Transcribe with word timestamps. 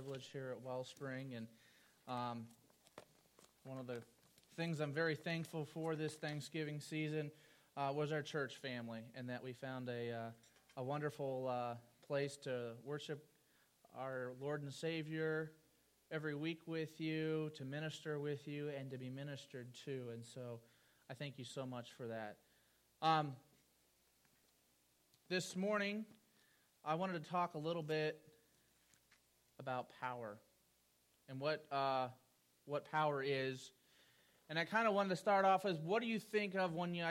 privilege 0.00 0.30
here 0.32 0.56
at 0.56 0.64
Wellspring. 0.64 1.34
And 1.34 1.46
um, 2.08 2.46
one 3.64 3.76
of 3.76 3.86
the 3.86 4.00
things 4.56 4.80
I'm 4.80 4.94
very 4.94 5.14
thankful 5.14 5.66
for 5.66 5.94
this 5.94 6.14
Thanksgiving 6.14 6.80
season 6.80 7.30
uh, 7.76 7.92
was 7.94 8.10
our 8.10 8.22
church 8.22 8.56
family, 8.56 9.02
and 9.14 9.28
that 9.28 9.44
we 9.44 9.52
found 9.52 9.90
a, 9.90 10.10
uh, 10.10 10.78
a 10.78 10.82
wonderful 10.82 11.48
uh, 11.48 11.74
place 12.06 12.38
to 12.44 12.70
worship 12.82 13.26
our 13.94 14.32
Lord 14.40 14.62
and 14.62 14.72
Savior 14.72 15.52
every 16.10 16.34
week 16.34 16.60
with 16.64 16.98
you, 16.98 17.50
to 17.56 17.66
minister 17.66 18.18
with 18.18 18.48
you, 18.48 18.70
and 18.70 18.90
to 18.92 18.96
be 18.96 19.10
ministered 19.10 19.66
to. 19.84 20.04
And 20.14 20.24
so 20.24 20.60
I 21.10 21.14
thank 21.14 21.38
you 21.38 21.44
so 21.44 21.66
much 21.66 21.92
for 21.92 22.06
that. 22.06 22.38
Um, 23.02 23.34
this 25.28 25.54
morning, 25.54 26.06
I 26.86 26.94
wanted 26.94 27.22
to 27.22 27.30
talk 27.30 27.52
a 27.52 27.58
little 27.58 27.82
bit 27.82 28.18
about 29.60 29.90
power 30.00 30.38
and 31.28 31.38
what, 31.38 31.64
uh, 31.70 32.08
what 32.64 32.90
power 32.90 33.22
is. 33.22 33.70
And 34.48 34.58
I 34.58 34.64
kind 34.64 34.88
of 34.88 34.94
wanted 34.94 35.10
to 35.10 35.16
start 35.16 35.44
off 35.44 35.64
as 35.64 35.78
what 35.78 36.02
do 36.02 36.08
you 36.08 36.18
think 36.18 36.56
of 36.56 36.72
when 36.72 36.94
you, 36.94 37.04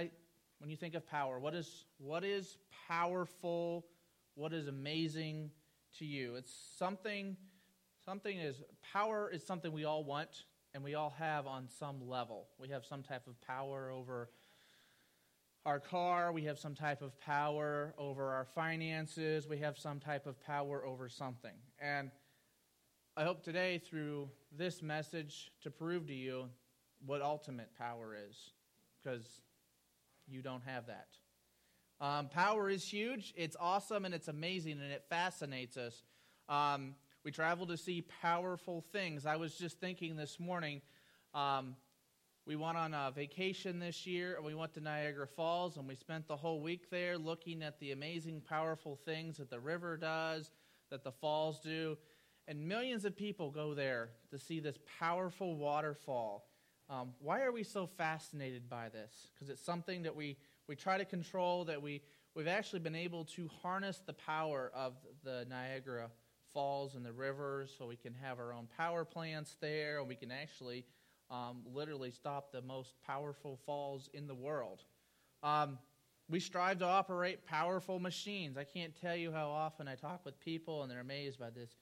when 0.58 0.70
you 0.70 0.76
think 0.76 0.96
of 0.96 1.08
power? 1.08 1.40
What 1.40 1.56
is, 1.56 1.86
what 1.98 2.26
is 2.26 2.58
powerful? 2.90 3.86
What 4.36 4.52
is 4.52 4.68
amazing 4.68 5.52
to 6.00 6.06
you? 6.06 6.36
It's 6.36 6.54
something, 6.78 7.38
something 8.04 8.38
is, 8.38 8.62
power 8.92 9.32
is 9.32 9.46
something 9.46 9.72
we 9.72 9.86
all 9.86 10.04
want 10.04 10.44
and 10.74 10.84
we 10.84 10.96
all 10.96 11.14
have 11.18 11.48
on 11.48 11.68
some 11.80 12.08
level. 12.08 12.48
We 12.60 12.70
have 12.70 12.86
some 12.86 13.04
type 13.04 13.28
of 13.28 13.40
power 13.42 13.90
over 13.90 14.30
our 15.66 15.80
car, 15.80 16.32
we 16.32 16.46
have 16.46 16.58
some 16.58 16.74
type 16.74 17.02
of 17.02 17.20
power 17.20 17.94
over 17.98 18.32
our 18.32 18.46
finances, 18.46 19.48
we 19.48 19.58
have 19.60 19.78
some 19.78 20.00
type 20.00 20.26
of 20.26 20.40
power 20.46 20.86
over 20.86 21.10
something. 21.10 21.54
And 21.80 22.12
I 23.20 23.26
hope 23.26 23.44
today, 23.44 23.80
through 23.80 24.30
this 24.58 24.82
message, 24.82 25.52
to 25.64 25.70
prove 25.70 26.08
to 26.08 26.14
you 26.14 26.46
what 27.06 27.22
ultimate 27.22 27.68
power 27.78 28.16
is, 28.16 28.54
because 29.04 29.42
you 30.26 30.42
don't 30.42 30.64
have 30.64 30.86
that. 30.88 31.10
Um, 32.00 32.30
power 32.30 32.70
is 32.70 32.86
huge, 32.86 33.34
it's 33.36 33.58
awesome, 33.60 34.06
and 34.06 34.16
it's 34.16 34.30
amazing, 34.30 34.80
and 34.82 34.90
it 34.90 35.04
fascinates 35.10 35.76
us. 35.76 36.02
Um, 36.48 36.96
we 37.26 37.32
travel 37.32 37.68
to 37.68 37.76
see 37.76 38.06
powerful 38.22 38.86
things. 38.94 39.26
I 39.26 39.36
was 39.36 39.54
just 39.56 39.82
thinking 39.82 40.16
this 40.16 40.40
morning. 40.40 40.82
Um, 41.34 41.76
we 42.46 42.56
went 42.56 42.78
on 42.78 42.94
a 42.94 43.12
vacation 43.14 43.80
this 43.80 44.08
year 44.08 44.38
and 44.38 44.46
we 44.46 44.56
went 44.56 44.74
to 44.76 44.80
Niagara 44.80 45.28
Falls 45.28 45.76
and 45.76 45.86
we 45.90 45.96
spent 45.96 46.26
the 46.30 46.38
whole 46.38 46.62
week 46.62 46.90
there 46.90 47.18
looking 47.18 47.64
at 47.64 47.82
the 47.82 47.92
amazing, 47.92 48.42
powerful 48.48 48.96
things 48.96 49.38
that 49.38 49.50
the 49.50 49.60
river 49.60 49.98
does, 49.98 50.52
that 50.90 51.04
the 51.04 51.12
falls 51.12 51.60
do. 51.60 51.98
And 52.50 52.68
millions 52.68 53.06
of 53.06 53.16
people 53.16 53.52
go 53.52 53.76
there 53.76 54.10
to 54.32 54.40
see 54.40 54.60
this 54.60 54.76
powerful 55.00 55.56
waterfall. 55.56 56.50
Um, 56.90 57.12
why 57.20 57.44
are 57.44 57.52
we 57.52 57.62
so 57.62 57.86
fascinated 57.86 58.68
by 58.68 58.90
this? 58.90 59.28
Because 59.32 59.52
it's 59.52 59.64
something 59.64 60.02
that 60.02 60.16
we, 60.16 60.36
we 60.68 60.76
try 60.76 60.98
to 60.98 61.06
control, 61.06 61.64
that 61.66 61.80
we, 61.80 62.02
we've 62.34 62.48
actually 62.48 62.80
been 62.80 62.96
able 62.96 63.24
to 63.26 63.48
harness 63.62 64.02
the 64.04 64.14
power 64.14 64.72
of 64.74 64.94
the 65.24 65.46
Niagara 65.48 66.10
Falls 66.52 66.96
and 66.96 67.06
the 67.06 67.14
rivers 67.14 67.72
so 67.78 67.86
we 67.86 67.96
can 67.96 68.16
have 68.16 68.40
our 68.40 68.52
own 68.52 68.68
power 68.76 69.06
plants 69.06 69.56
there 69.62 70.00
and 70.00 70.08
we 70.08 70.16
can 70.16 70.32
actually 70.32 70.84
um, 71.30 71.62
literally 71.72 72.10
stop 72.10 72.52
the 72.52 72.64
most 72.64 72.96
powerful 73.06 73.60
falls 73.64 74.10
in 74.16 74.26
the 74.26 74.34
world. 74.34 74.82
Um, 75.44 75.78
we 76.28 76.40
strive 76.40 76.80
to 76.80 76.86
operate 76.86 77.46
powerful 77.46 78.00
machines. 78.00 78.58
I 78.58 78.64
can't 78.64 79.00
tell 79.00 79.16
you 79.16 79.32
how 79.32 79.50
often 79.52 79.88
I 79.88 79.94
talk 79.94 80.26
with 80.26 80.40
people 80.40 80.82
and 80.82 80.92
they're 80.92 81.00
amazed 81.00 81.40
by 81.40 81.52
this 81.52 81.76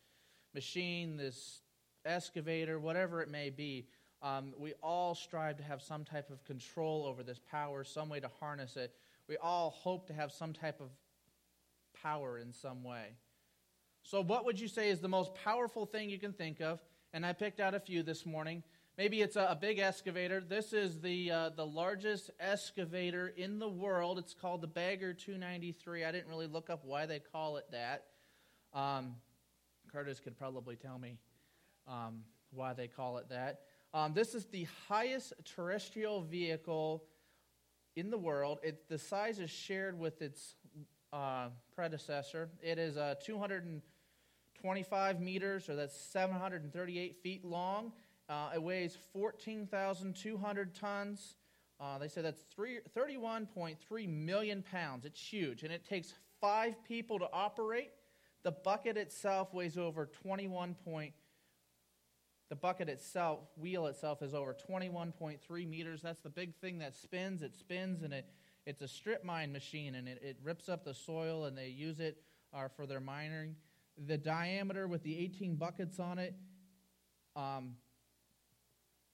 machine, 0.58 1.18
this 1.18 1.62
excavator, 2.04 2.80
whatever 2.80 3.22
it 3.22 3.30
may 3.30 3.52
be. 3.52 3.86
Um, 4.24 4.56
we 4.58 4.74
all 4.82 5.14
strive 5.14 5.58
to 5.58 5.64
have 5.64 5.84
some 5.84 6.04
type 6.04 6.32
of 6.32 6.44
control 6.46 7.06
over 7.06 7.22
this 7.22 7.40
power, 7.52 7.84
some 7.84 8.10
way 8.10 8.20
to 8.20 8.30
harness 8.40 8.76
it. 8.76 8.92
We 9.30 9.38
all 9.38 9.70
hope 9.70 10.08
to 10.08 10.14
have 10.14 10.32
some 10.32 10.54
type 10.54 10.82
of 10.82 10.90
power 12.02 12.40
in 12.40 12.52
some 12.52 12.84
way. 12.84 13.18
So, 14.02 14.24
what 14.24 14.46
would 14.46 14.60
you 14.60 14.68
say 14.68 14.90
is 14.90 15.00
the 15.00 15.08
most 15.08 15.36
powerful 15.36 15.86
thing 15.86 16.10
you 16.10 16.18
can 16.18 16.34
think 16.34 16.60
of? 16.60 16.82
And 17.14 17.24
I 17.24 17.34
picked 17.34 17.60
out 17.60 17.76
a 17.76 17.80
few 17.80 18.02
this 18.02 18.26
morning. 18.26 18.64
Maybe 18.98 19.22
it's 19.22 19.36
a, 19.36 19.50
a 19.52 19.56
big 19.56 19.78
excavator. 19.78 20.42
This 20.42 20.74
is 20.74 21.00
the, 21.02 21.30
uh, 21.30 21.50
the 21.56 21.68
largest 21.68 22.32
excavator 22.40 23.28
in 23.28 23.60
the 23.60 23.70
world. 23.70 24.18
It's 24.18 24.34
called 24.34 24.62
the 24.62 24.68
Bagger 24.68 25.14
293. 25.14 26.04
I 26.04 26.12
didn't 26.12 26.30
really 26.30 26.48
look 26.48 26.72
up 26.72 26.84
why 26.84 27.06
they 27.06 27.20
call 27.20 27.58
it 27.58 27.66
that. 27.72 28.06
Um, 28.74 29.18
Curtis 29.98 30.20
could 30.20 30.38
probably 30.38 30.76
tell 30.76 31.00
me 31.00 31.18
um, 31.88 32.20
why 32.52 32.72
they 32.74 32.88
call 32.88 33.18
it 33.18 33.30
that. 33.30 33.62
Um, 33.96 34.14
this 34.14 34.36
is 34.36 34.46
the 34.46 34.68
highest 34.88 35.34
terrestrial 35.44 36.22
vehicle 36.22 37.04
in 37.96 38.12
the 38.12 38.18
world. 38.20 38.60
It, 38.62 38.88
the 38.90 39.00
size 39.00 39.40
is 39.40 39.50
shared 39.50 39.98
with 39.98 40.22
its 40.22 40.54
uh, 41.12 41.48
predecessor. 41.74 42.52
It 42.62 42.78
is 42.78 42.96
uh, 42.96 43.16
225 43.26 45.20
meters, 45.20 45.68
or 45.68 45.76
that's 45.76 46.00
738 46.00 47.16
feet 47.24 47.44
long. 47.44 47.92
Uh, 48.30 48.52
it 48.54 48.62
weighs 48.62 48.96
14,200 49.14 50.76
tons. 50.76 51.38
Uh, 51.80 51.98
they 51.98 52.08
say 52.08 52.22
that's 52.22 52.44
31.3 52.56 54.08
million 54.08 54.64
pounds. 54.72 55.06
It's 55.06 55.20
huge, 55.20 55.64
and 55.64 55.74
it 55.74 55.84
takes 55.90 56.14
five 56.40 56.84
people 56.84 57.18
to 57.18 57.28
operate. 57.34 57.90
The 58.44 58.52
bucket 58.52 58.98
itself 58.98 59.54
weighs 59.54 59.78
over 59.78 60.06
21. 60.06 60.76
Point, 60.86 61.14
the 62.50 62.56
bucket 62.56 62.88
itself, 62.88 63.40
wheel 63.58 63.88
itself, 63.88 64.22
is 64.22 64.34
over 64.34 64.56
21.3 64.70 65.70
meters. 65.70 66.02
That's 66.02 66.22
the 66.22 66.30
big 66.30 66.56
thing 66.56 66.80
that 66.80 66.96
spins. 66.96 67.42
It 67.42 67.56
spins, 67.56 68.04
and 68.04 68.14
it, 68.14 68.30
it's 68.66 68.82
a 68.82 68.88
strip 68.88 69.24
mine 69.24 69.52
machine, 69.52 69.96
and 69.96 70.08
it, 70.08 70.22
it 70.24 70.38
rips 70.44 70.70
up 70.70 70.86
the 70.86 70.94
soil, 70.94 71.46
and 71.46 71.58
they 71.58 71.68
use 71.68 72.00
it 72.00 72.22
uh, 72.54 72.68
for 72.76 72.86
their 72.86 73.02
mining. 73.02 73.56
The 73.98 74.18
diameter 74.18 74.88
with 74.88 75.04
the 75.04 75.18
18 75.18 75.56
buckets 75.56 76.00
on 76.00 76.20
it. 76.20 76.36
Um, 77.36 77.76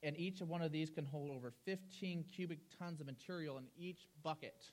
and 0.03 0.17
each 0.17 0.41
one 0.41 0.61
of 0.61 0.71
these 0.71 0.89
can 0.89 1.05
hold 1.05 1.31
over 1.31 1.53
15 1.65 2.25
cubic 2.35 2.59
tons 2.77 2.99
of 2.99 3.07
material 3.07 3.57
in 3.57 3.65
each 3.77 4.07
bucket. 4.21 4.65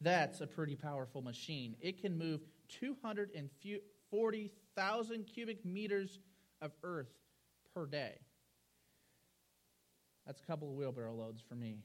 That's 0.00 0.40
a 0.40 0.46
pretty 0.48 0.74
powerful 0.74 1.22
machine. 1.22 1.76
It 1.80 2.00
can 2.00 2.18
move 2.18 2.40
240,000 2.80 5.24
cubic 5.24 5.64
meters 5.64 6.18
of 6.60 6.72
earth 6.82 7.14
per 7.74 7.86
day. 7.86 8.18
That's 10.26 10.40
a 10.40 10.44
couple 10.44 10.70
of 10.70 10.74
wheelbarrow 10.74 11.14
loads 11.14 11.42
for 11.48 11.54
me. 11.54 11.78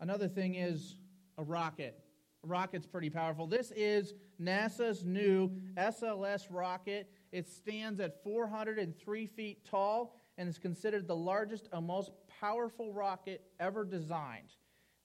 Another 0.00 0.28
thing 0.28 0.54
is 0.54 0.96
a 1.38 1.42
rocket. 1.42 1.98
A 2.44 2.46
rocket's 2.46 2.86
pretty 2.86 3.10
powerful. 3.10 3.46
This 3.46 3.72
is 3.74 4.14
NASA's 4.40 5.04
new 5.04 5.50
SLS 5.76 6.46
rocket. 6.50 7.10
It 7.32 7.48
stands 7.48 7.98
at 8.00 8.22
403 8.22 9.26
feet 9.26 9.64
tall 9.64 10.14
and 10.38 10.48
is 10.48 10.58
considered 10.58 11.08
the 11.08 11.16
largest 11.16 11.68
and 11.72 11.86
most 11.86 12.12
powerful 12.40 12.92
rocket 12.92 13.42
ever 13.58 13.84
designed. 13.84 14.54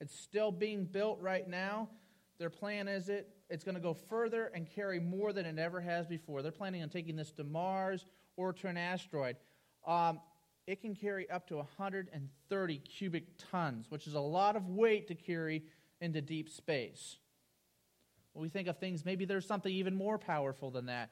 It's 0.01 0.19
still 0.19 0.51
being 0.51 0.84
built 0.84 1.19
right 1.22 1.47
now. 1.47 1.88
Their 2.38 2.50
plan 2.50 2.89
is 2.89 3.07
it 3.07 3.29
it's 3.50 3.63
going 3.63 3.75
to 3.75 3.81
go 3.81 3.94
further 3.94 4.51
and 4.53 4.69
carry 4.69 5.00
more 5.00 5.31
than 5.31 5.45
it 5.45 5.57
ever 5.57 5.79
has 5.79 6.07
before. 6.07 6.41
They're 6.41 6.51
planning 6.51 6.84
on 6.84 6.89
taking 6.89 7.16
this 7.16 7.31
to 7.34 7.45
Mars 7.45 8.06
or 8.35 8.51
to 8.51 8.67
an 8.67 8.75
asteroid. 8.75 9.38
Um, 9.88 10.19
it 10.67 10.81
can 10.81 10.95
carry 10.95 11.29
up 11.29 11.47
to 11.47 11.57
130 11.57 12.78
cubic 12.79 13.23
tons, 13.51 13.85
which 13.90 14.07
is 14.07 14.16
a 14.16 14.19
lot 14.19 14.57
of 14.57 14.67
weight 14.67 15.07
to 15.07 15.16
carry 15.16 15.63
into 16.01 16.22
deep 16.22 16.50
space. 16.50 17.17
When 18.34 18.44
we 18.44 18.50
think 18.50 18.67
of 18.67 18.78
things, 18.79 19.06
maybe 19.06 19.25
there's 19.25 19.45
something 19.45 19.72
even 19.72 19.95
more 19.95 20.17
powerful 20.17 20.72
than 20.72 20.88
that 20.88 21.11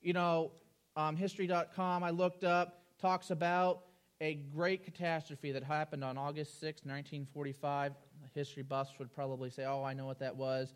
you 0.00 0.12
know, 0.12 0.52
um, 0.96 1.16
history.com, 1.16 2.02
I 2.02 2.10
looked 2.10 2.44
up, 2.44 2.82
talks 3.00 3.30
about 3.30 3.82
a 4.20 4.34
great 4.34 4.84
catastrophe 4.84 5.52
that 5.52 5.64
happened 5.64 6.04
on 6.04 6.18
August 6.18 6.60
6, 6.60 6.82
1945. 6.84 7.92
History 8.34 8.62
buffs 8.62 8.92
would 8.98 9.12
probably 9.12 9.50
say, 9.50 9.64
oh, 9.64 9.82
I 9.82 9.94
know 9.94 10.06
what 10.06 10.18
that 10.20 10.36
was. 10.36 10.74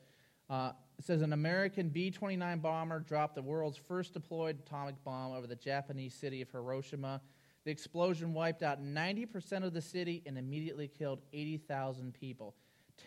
Uh, 0.49 0.73
it 0.99 1.05
says 1.05 1.23
an 1.23 1.32
American 1.32 1.88
B 1.88 2.11
29 2.11 2.58
bomber 2.58 3.00
dropped 3.00 3.35
the 3.35 3.43
world's 3.43 3.76
first 3.76 4.12
deployed 4.12 4.58
atomic 4.58 5.02
bomb 5.05 5.32
over 5.32 5.46
the 5.46 5.56
Japanese 5.56 6.14
city 6.14 6.41
of 6.43 6.50
Hiroshima. 6.50 7.20
The 7.64 7.70
explosion 7.70 8.35
wiped 8.35 8.62
out 8.62 8.82
90% 8.82 9.64
of 9.64 9.73
the 9.73 9.81
city 9.81 10.23
and 10.26 10.37
immediately 10.37 10.88
killed 10.88 11.20
80,000 11.32 12.12
people. 12.12 12.55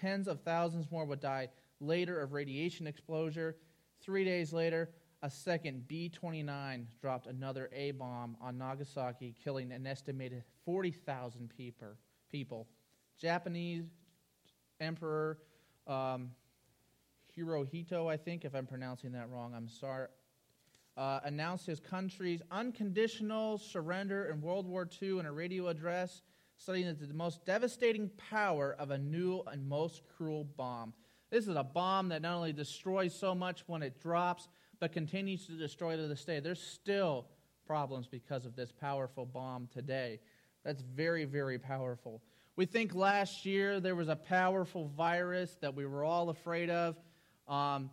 Tens 0.01 0.27
of 0.27 0.41
thousands 0.41 0.89
more 0.91 1.05
would 1.05 1.19
die 1.19 1.49
later 1.79 2.21
of 2.21 2.33
radiation 2.33 2.87
exposure. 2.87 3.55
Three 4.01 4.23
days 4.23 4.53
later, 4.53 4.89
a 5.23 5.29
second 5.29 5.87
B 5.87 6.09
29 6.09 6.87
dropped 7.01 7.27
another 7.27 7.69
A 7.73 7.91
bomb 7.91 8.37
on 8.39 8.57
Nagasaki, 8.57 9.35
killing 9.43 9.71
an 9.71 9.87
estimated 9.87 10.43
40,000 10.65 11.51
people. 12.31 12.67
Japanese 13.19 13.85
Emperor 14.79 15.39
um, 15.87 16.29
Hirohito, 17.35 18.11
I 18.11 18.17
think, 18.17 18.45
if 18.45 18.53
I'm 18.53 18.67
pronouncing 18.67 19.11
that 19.13 19.29
wrong, 19.29 19.53
I'm 19.55 19.67
sorry, 19.67 20.07
uh, 20.97 21.19
announced 21.23 21.65
his 21.65 21.79
country's 21.79 22.41
unconditional 22.51 23.57
surrender 23.57 24.29
in 24.29 24.41
World 24.41 24.67
War 24.67 24.87
II 25.01 25.19
in 25.19 25.25
a 25.25 25.31
radio 25.31 25.67
address, 25.67 26.21
stating 26.57 26.85
that 26.85 27.07
the 27.07 27.13
most 27.13 27.45
devastating 27.45 28.09
power 28.29 28.75
of 28.79 28.91
a 28.91 28.97
new 28.97 29.41
and 29.51 29.67
most 29.67 30.01
cruel 30.15 30.43
bomb. 30.43 30.93
This 31.29 31.47
is 31.47 31.55
a 31.55 31.63
bomb 31.63 32.09
that 32.09 32.21
not 32.21 32.35
only 32.35 32.53
destroys 32.53 33.13
so 33.13 33.35
much 33.35 33.63
when 33.67 33.83
it 33.83 34.01
drops, 34.01 34.47
but 34.79 34.91
continues 34.91 35.47
to 35.47 35.53
destroy 35.53 35.95
to 35.95 36.07
this 36.07 36.23
day. 36.23 36.39
There's 36.39 36.61
still 36.61 37.25
problems 37.65 38.07
because 38.07 38.45
of 38.45 38.55
this 38.55 38.71
powerful 38.71 39.25
bomb 39.25 39.67
today. 39.73 40.19
That's 40.63 40.81
very, 40.81 41.25
very 41.25 41.59
powerful. 41.59 42.21
We 42.55 42.65
think 42.65 42.95
last 42.95 43.45
year 43.45 43.79
there 43.79 43.95
was 43.95 44.09
a 44.09 44.15
powerful 44.15 44.87
virus 44.97 45.55
that 45.61 45.75
we 45.75 45.85
were 45.85 46.03
all 46.03 46.29
afraid 46.29 46.69
of. 46.69 46.95
Um, 47.47 47.91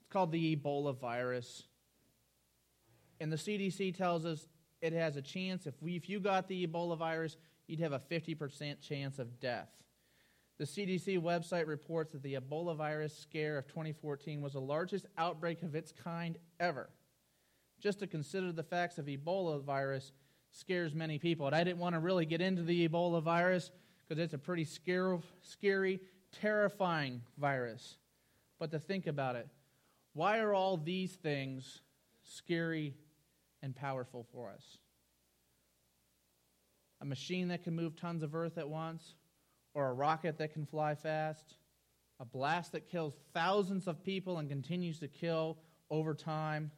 it's 0.00 0.10
called 0.10 0.32
the 0.32 0.56
Ebola 0.56 0.98
virus. 0.98 1.64
And 3.20 3.32
the 3.32 3.36
CDC 3.36 3.96
tells 3.96 4.26
us 4.26 4.46
it 4.82 4.92
has 4.92 5.16
a 5.16 5.22
chance, 5.22 5.66
if, 5.66 5.74
we, 5.80 5.96
if 5.96 6.08
you 6.08 6.20
got 6.20 6.48
the 6.48 6.66
Ebola 6.66 6.98
virus, 6.98 7.36
you'd 7.66 7.80
have 7.80 7.92
a 7.92 7.98
50% 7.98 8.80
chance 8.80 9.18
of 9.18 9.40
death. 9.40 9.68
The 10.58 10.64
CDC 10.64 11.20
website 11.20 11.66
reports 11.66 12.12
that 12.12 12.22
the 12.22 12.34
Ebola 12.34 12.74
virus 12.74 13.16
scare 13.16 13.58
of 13.58 13.66
2014 13.68 14.40
was 14.40 14.54
the 14.54 14.60
largest 14.60 15.06
outbreak 15.18 15.62
of 15.62 15.74
its 15.74 15.92
kind 15.92 16.38
ever. 16.58 16.88
Just 17.78 17.98
to 17.98 18.06
consider 18.06 18.52
the 18.52 18.62
facts 18.62 18.96
of 18.96 19.06
Ebola 19.06 19.62
virus 19.62 20.12
scares 20.50 20.94
many 20.94 21.18
people. 21.18 21.46
And 21.46 21.54
I 21.54 21.62
didn't 21.62 21.78
want 21.78 21.94
to 21.94 22.00
really 22.00 22.24
get 22.24 22.40
into 22.40 22.62
the 22.62 22.88
Ebola 22.88 23.22
virus 23.22 23.70
because 24.08 24.22
it's 24.22 24.32
a 24.32 24.38
pretty 24.38 24.64
scary, 24.64 25.18
scary, 25.42 26.00
terrifying 26.32 27.20
virus. 27.36 27.98
But 28.58 28.70
to 28.70 28.78
think 28.78 29.06
about 29.06 29.36
it, 29.36 29.48
why 30.14 30.38
are 30.38 30.54
all 30.54 30.78
these 30.78 31.12
things 31.12 31.82
scary 32.22 32.94
and 33.62 33.76
powerful 33.76 34.26
for 34.32 34.48
us? 34.48 34.78
A 37.02 37.04
machine 37.04 37.48
that 37.48 37.62
can 37.62 37.74
move 37.76 37.94
tons 37.94 38.22
of 38.22 38.34
earth 38.34 38.56
at 38.56 38.70
once, 38.70 39.14
or 39.76 39.90
a 39.90 39.92
rocket 39.92 40.38
that 40.38 40.54
can 40.54 40.64
fly 40.64 40.94
fast, 40.94 41.56
a 42.18 42.24
blast 42.24 42.72
that 42.72 42.88
kills 42.88 43.14
thousands 43.34 43.86
of 43.86 44.02
people 44.02 44.38
and 44.38 44.48
continues 44.48 44.98
to 44.98 45.06
kill 45.06 45.58
over 45.90 46.14
time, 46.14 46.70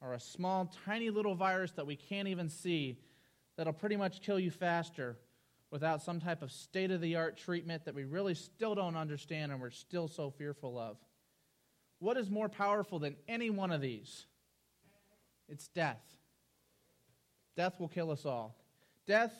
or 0.00 0.14
a 0.14 0.20
small, 0.20 0.72
tiny 0.86 1.10
little 1.10 1.34
virus 1.34 1.72
that 1.72 1.86
we 1.86 1.94
can't 1.94 2.28
even 2.28 2.48
see 2.48 2.98
that'll 3.58 3.74
pretty 3.74 3.94
much 3.94 4.22
kill 4.22 4.38
you 4.38 4.50
faster 4.50 5.18
without 5.70 6.00
some 6.00 6.18
type 6.18 6.40
of 6.40 6.50
state 6.50 6.90
of 6.90 7.02
the 7.02 7.14
art 7.14 7.36
treatment 7.36 7.84
that 7.84 7.94
we 7.94 8.04
really 8.04 8.34
still 8.34 8.74
don't 8.74 8.96
understand 8.96 9.52
and 9.52 9.60
we're 9.60 9.68
still 9.68 10.08
so 10.08 10.30
fearful 10.30 10.78
of. 10.78 10.96
What 11.98 12.16
is 12.16 12.30
more 12.30 12.48
powerful 12.48 12.98
than 12.98 13.16
any 13.28 13.50
one 13.50 13.70
of 13.70 13.82
these? 13.82 14.24
It's 15.46 15.68
death. 15.68 16.00
Death 17.54 17.78
will 17.78 17.88
kill 17.88 18.10
us 18.10 18.24
all. 18.24 18.56
Death 19.06 19.34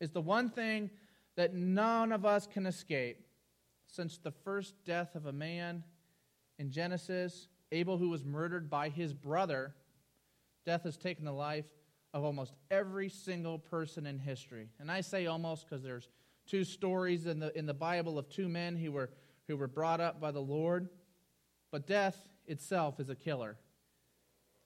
is 0.00 0.10
the 0.10 0.20
one 0.20 0.50
thing 0.50 0.90
that 1.36 1.54
none 1.54 2.12
of 2.12 2.24
us 2.24 2.46
can 2.46 2.66
escape. 2.66 3.24
Since 3.86 4.18
the 4.18 4.32
first 4.32 4.74
death 4.84 5.14
of 5.14 5.26
a 5.26 5.32
man 5.32 5.84
in 6.58 6.70
Genesis, 6.70 7.48
Abel, 7.72 7.98
who 7.98 8.10
was 8.10 8.24
murdered 8.24 8.68
by 8.68 8.88
his 8.88 9.12
brother, 9.12 9.74
death 10.64 10.82
has 10.84 10.96
taken 10.96 11.24
the 11.24 11.32
life 11.32 11.66
of 12.12 12.24
almost 12.24 12.54
every 12.70 13.08
single 13.08 13.58
person 13.58 14.06
in 14.06 14.18
history. 14.18 14.68
And 14.80 14.90
I 14.90 15.02
say 15.02 15.26
almost 15.26 15.68
because 15.68 15.82
there's 15.82 16.08
two 16.46 16.64
stories 16.64 17.26
in 17.26 17.40
the, 17.40 17.56
in 17.56 17.66
the 17.66 17.74
Bible 17.74 18.18
of 18.18 18.28
two 18.28 18.48
men 18.48 18.76
who 18.76 18.92
were, 18.92 19.10
who 19.48 19.56
were 19.56 19.66
brought 19.66 20.00
up 20.00 20.20
by 20.20 20.30
the 20.30 20.40
Lord. 20.40 20.88
But 21.70 21.86
death 21.86 22.16
itself 22.46 23.00
is 23.00 23.10
a 23.10 23.14
killer. 23.14 23.56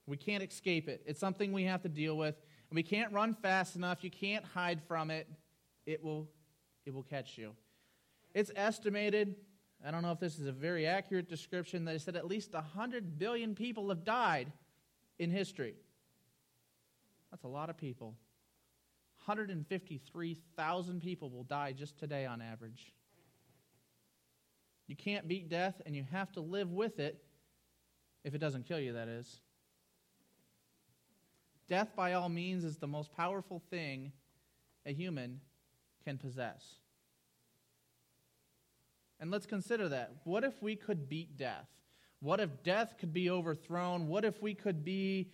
We 0.05 0.17
can't 0.17 0.43
escape 0.43 0.87
it. 0.87 1.03
It's 1.05 1.19
something 1.19 1.51
we 1.51 1.63
have 1.65 1.81
to 1.83 1.89
deal 1.89 2.17
with. 2.17 2.35
And 2.69 2.75
we 2.75 2.83
can't 2.83 3.11
run 3.11 3.33
fast 3.33 3.75
enough. 3.75 4.03
You 4.03 4.11
can't 4.11 4.45
hide 4.45 4.81
from 4.87 5.11
it. 5.11 5.27
It 5.85 6.03
will, 6.03 6.29
it 6.85 6.93
will 6.93 7.03
catch 7.03 7.37
you. 7.37 7.53
It's 8.33 8.51
estimated, 8.55 9.35
I 9.85 9.91
don't 9.91 10.01
know 10.01 10.11
if 10.11 10.19
this 10.19 10.39
is 10.39 10.47
a 10.47 10.51
very 10.51 10.87
accurate 10.87 11.29
description, 11.29 11.85
that 11.85 11.95
it 11.95 12.01
said 12.01 12.15
at 12.15 12.27
least 12.27 12.53
100 12.53 13.19
billion 13.19 13.55
people 13.55 13.89
have 13.89 14.03
died 14.03 14.51
in 15.19 15.29
history. 15.29 15.75
That's 17.29 17.43
a 17.43 17.47
lot 17.47 17.69
of 17.69 17.77
people. 17.77 18.15
153,000 19.25 21.01
people 21.01 21.29
will 21.29 21.43
die 21.43 21.73
just 21.73 21.97
today 21.97 22.25
on 22.25 22.41
average. 22.41 22.93
You 24.87 24.95
can't 24.95 25.27
beat 25.27 25.47
death, 25.47 25.81
and 25.85 25.95
you 25.95 26.05
have 26.11 26.31
to 26.33 26.41
live 26.41 26.71
with 26.71 26.99
it 26.99 27.23
if 28.23 28.33
it 28.35 28.39
doesn't 28.39 28.65
kill 28.67 28.79
you, 28.79 28.93
that 28.93 29.07
is. 29.07 29.41
Death, 31.69 31.95
by 31.95 32.13
all 32.13 32.29
means, 32.29 32.63
is 32.63 32.77
the 32.77 32.87
most 32.87 33.15
powerful 33.15 33.61
thing 33.69 34.11
a 34.85 34.91
human 34.91 35.39
can 36.03 36.17
possess. 36.17 36.75
And 39.19 39.29
let's 39.29 39.45
consider 39.45 39.89
that. 39.89 40.11
What 40.23 40.43
if 40.43 40.61
we 40.61 40.75
could 40.75 41.07
beat 41.07 41.37
death? 41.37 41.67
What 42.21 42.39
if 42.39 42.63
death 42.63 42.95
could 42.99 43.13
be 43.13 43.29
overthrown? 43.29 44.07
What 44.07 44.25
if 44.25 44.41
we 44.41 44.53
could 44.53 44.83
be 44.83 45.31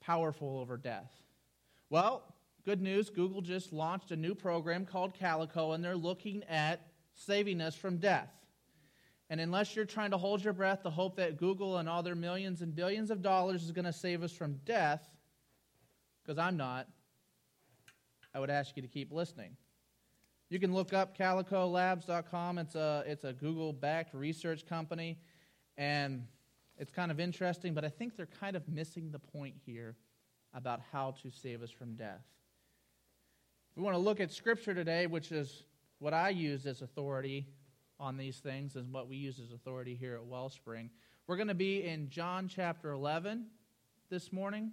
powerful 0.00 0.58
over 0.58 0.76
death? 0.76 1.12
Well, 1.90 2.34
good 2.64 2.80
news 2.80 3.10
Google 3.10 3.42
just 3.42 3.72
launched 3.72 4.10
a 4.10 4.16
new 4.16 4.34
program 4.34 4.86
called 4.86 5.14
Calico, 5.14 5.72
and 5.72 5.84
they're 5.84 5.96
looking 5.96 6.42
at 6.44 6.80
saving 7.14 7.60
us 7.60 7.74
from 7.74 7.98
death. 7.98 8.30
And 9.30 9.40
unless 9.40 9.74
you're 9.74 9.84
trying 9.84 10.10
to 10.10 10.18
hold 10.18 10.44
your 10.44 10.52
breath 10.52 10.82
to 10.82 10.90
hope 10.90 11.16
that 11.16 11.38
Google 11.38 11.78
and 11.78 11.88
all 11.88 12.02
their 12.02 12.14
millions 12.14 12.60
and 12.60 12.74
billions 12.74 13.10
of 13.10 13.22
dollars 13.22 13.62
is 13.62 13.72
going 13.72 13.86
to 13.86 13.92
save 13.92 14.22
us 14.22 14.32
from 14.32 14.60
death, 14.66 15.02
because 16.22 16.38
I'm 16.38 16.56
not, 16.56 16.88
I 18.34 18.40
would 18.40 18.50
ask 18.50 18.76
you 18.76 18.82
to 18.82 18.88
keep 18.88 19.12
listening. 19.12 19.56
You 20.50 20.58
can 20.58 20.74
look 20.74 20.92
up 20.92 21.16
calicolabs.com. 21.16 22.58
It's 22.58 22.74
a, 22.74 23.04
it's 23.06 23.24
a 23.24 23.32
Google 23.32 23.72
backed 23.72 24.14
research 24.14 24.66
company. 24.66 25.18
And 25.76 26.26
it's 26.76 26.90
kind 26.90 27.10
of 27.10 27.20
interesting, 27.20 27.74
but 27.74 27.84
I 27.84 27.88
think 27.88 28.16
they're 28.16 28.26
kind 28.40 28.56
of 28.56 28.68
missing 28.68 29.10
the 29.10 29.18
point 29.18 29.54
here 29.64 29.96
about 30.52 30.80
how 30.92 31.12
to 31.22 31.30
save 31.30 31.62
us 31.62 31.70
from 31.70 31.94
death. 31.94 32.22
We 33.76 33.82
want 33.82 33.94
to 33.94 33.98
look 33.98 34.20
at 34.20 34.30
Scripture 34.32 34.74
today, 34.74 35.06
which 35.06 35.32
is 35.32 35.64
what 35.98 36.14
I 36.14 36.28
use 36.28 36.66
as 36.66 36.82
authority 36.82 37.46
on 38.00 38.16
these 38.16 38.38
things, 38.38 38.76
and 38.76 38.92
what 38.92 39.08
we 39.08 39.16
use 39.16 39.38
as 39.38 39.52
authority 39.52 39.94
here 39.94 40.14
at 40.14 40.24
Wellspring. 40.24 40.90
We're 41.26 41.36
going 41.36 41.48
to 41.48 41.54
be 41.54 41.84
in 41.84 42.08
John 42.08 42.48
chapter 42.48 42.90
11 42.90 43.46
this 44.10 44.32
morning. 44.32 44.72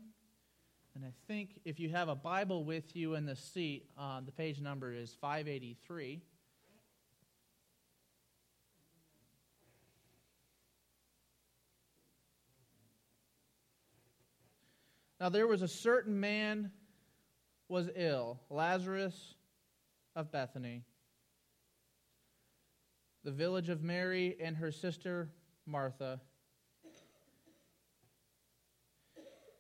And 0.96 1.06
I 1.06 1.14
think 1.28 1.60
if 1.64 1.80
you 1.80 1.90
have 1.90 2.10
a 2.10 2.16
Bible 2.16 2.66
with 2.66 2.96
you 2.96 3.16
in 3.16 3.26
the 3.26 3.36
seat, 3.36 3.90
uh, 3.98 4.20
the 4.26 4.32
page 4.32 4.60
number 4.60 4.94
is 4.94 5.16
583. 5.22 6.22
Now 15.22 15.30
there 15.30 15.48
was 15.48 15.62
a 15.62 15.68
certain 15.68 16.20
man 16.20 16.72
was 17.70 17.90
ill, 17.96 18.42
Lazarus 18.50 19.36
of 20.16 20.32
Bethany, 20.32 20.84
the 23.24 23.32
village 23.32 23.70
of 23.70 23.82
Mary 23.82 24.36
and 24.42 24.58
her 24.58 24.72
sister 24.72 25.30
Martha. 25.66 26.20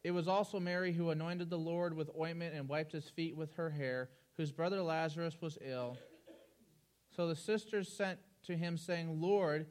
It 0.03 0.11
was 0.11 0.27
also 0.27 0.59
Mary 0.59 0.93
who 0.93 1.11
anointed 1.11 1.49
the 1.49 1.57
Lord 1.57 1.95
with 1.95 2.09
ointment 2.19 2.55
and 2.55 2.67
wiped 2.67 2.91
his 2.91 3.09
feet 3.09 3.35
with 3.35 3.53
her 3.53 3.69
hair, 3.69 4.09
whose 4.35 4.51
brother 4.51 4.81
Lazarus 4.81 5.37
was 5.41 5.57
ill. 5.63 5.97
So 7.15 7.27
the 7.27 7.35
sisters 7.35 7.87
sent 7.87 8.19
to 8.43 8.57
him, 8.57 8.77
saying, 8.77 9.21
Lord, 9.21 9.67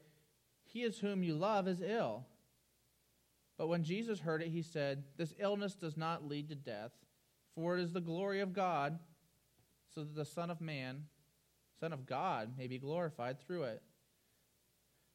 he 0.65 0.83
is 0.83 0.99
whom 0.99 1.25
you 1.25 1.35
love 1.35 1.67
is 1.67 1.83
ill. 1.83 2.27
But 3.59 3.69
when 3.69 3.83
Jesus 3.83 4.21
heard 4.21 4.43
it, 4.43 4.49
he 4.49 4.63
said, 4.63 5.05
This 5.17 5.35
illness 5.39 5.75
does 5.75 5.97
not 5.97 6.29
lead 6.29 6.49
to 6.49 6.55
death, 6.55 6.93
for 7.55 7.77
it 7.77 7.83
is 7.83 7.93
the 7.93 8.01
glory 8.01 8.41
of 8.41 8.53
God, 8.53 8.99
so 9.93 10.03
that 10.03 10.15
the 10.15 10.25
Son 10.25 10.51
of 10.51 10.61
Man, 10.61 11.05
Son 11.81 11.93
of 11.93 12.07
God, 12.07 12.57
may 12.57 12.69
be 12.69 12.79
glorified 12.79 13.41
through 13.41 13.65
it. 13.65 13.83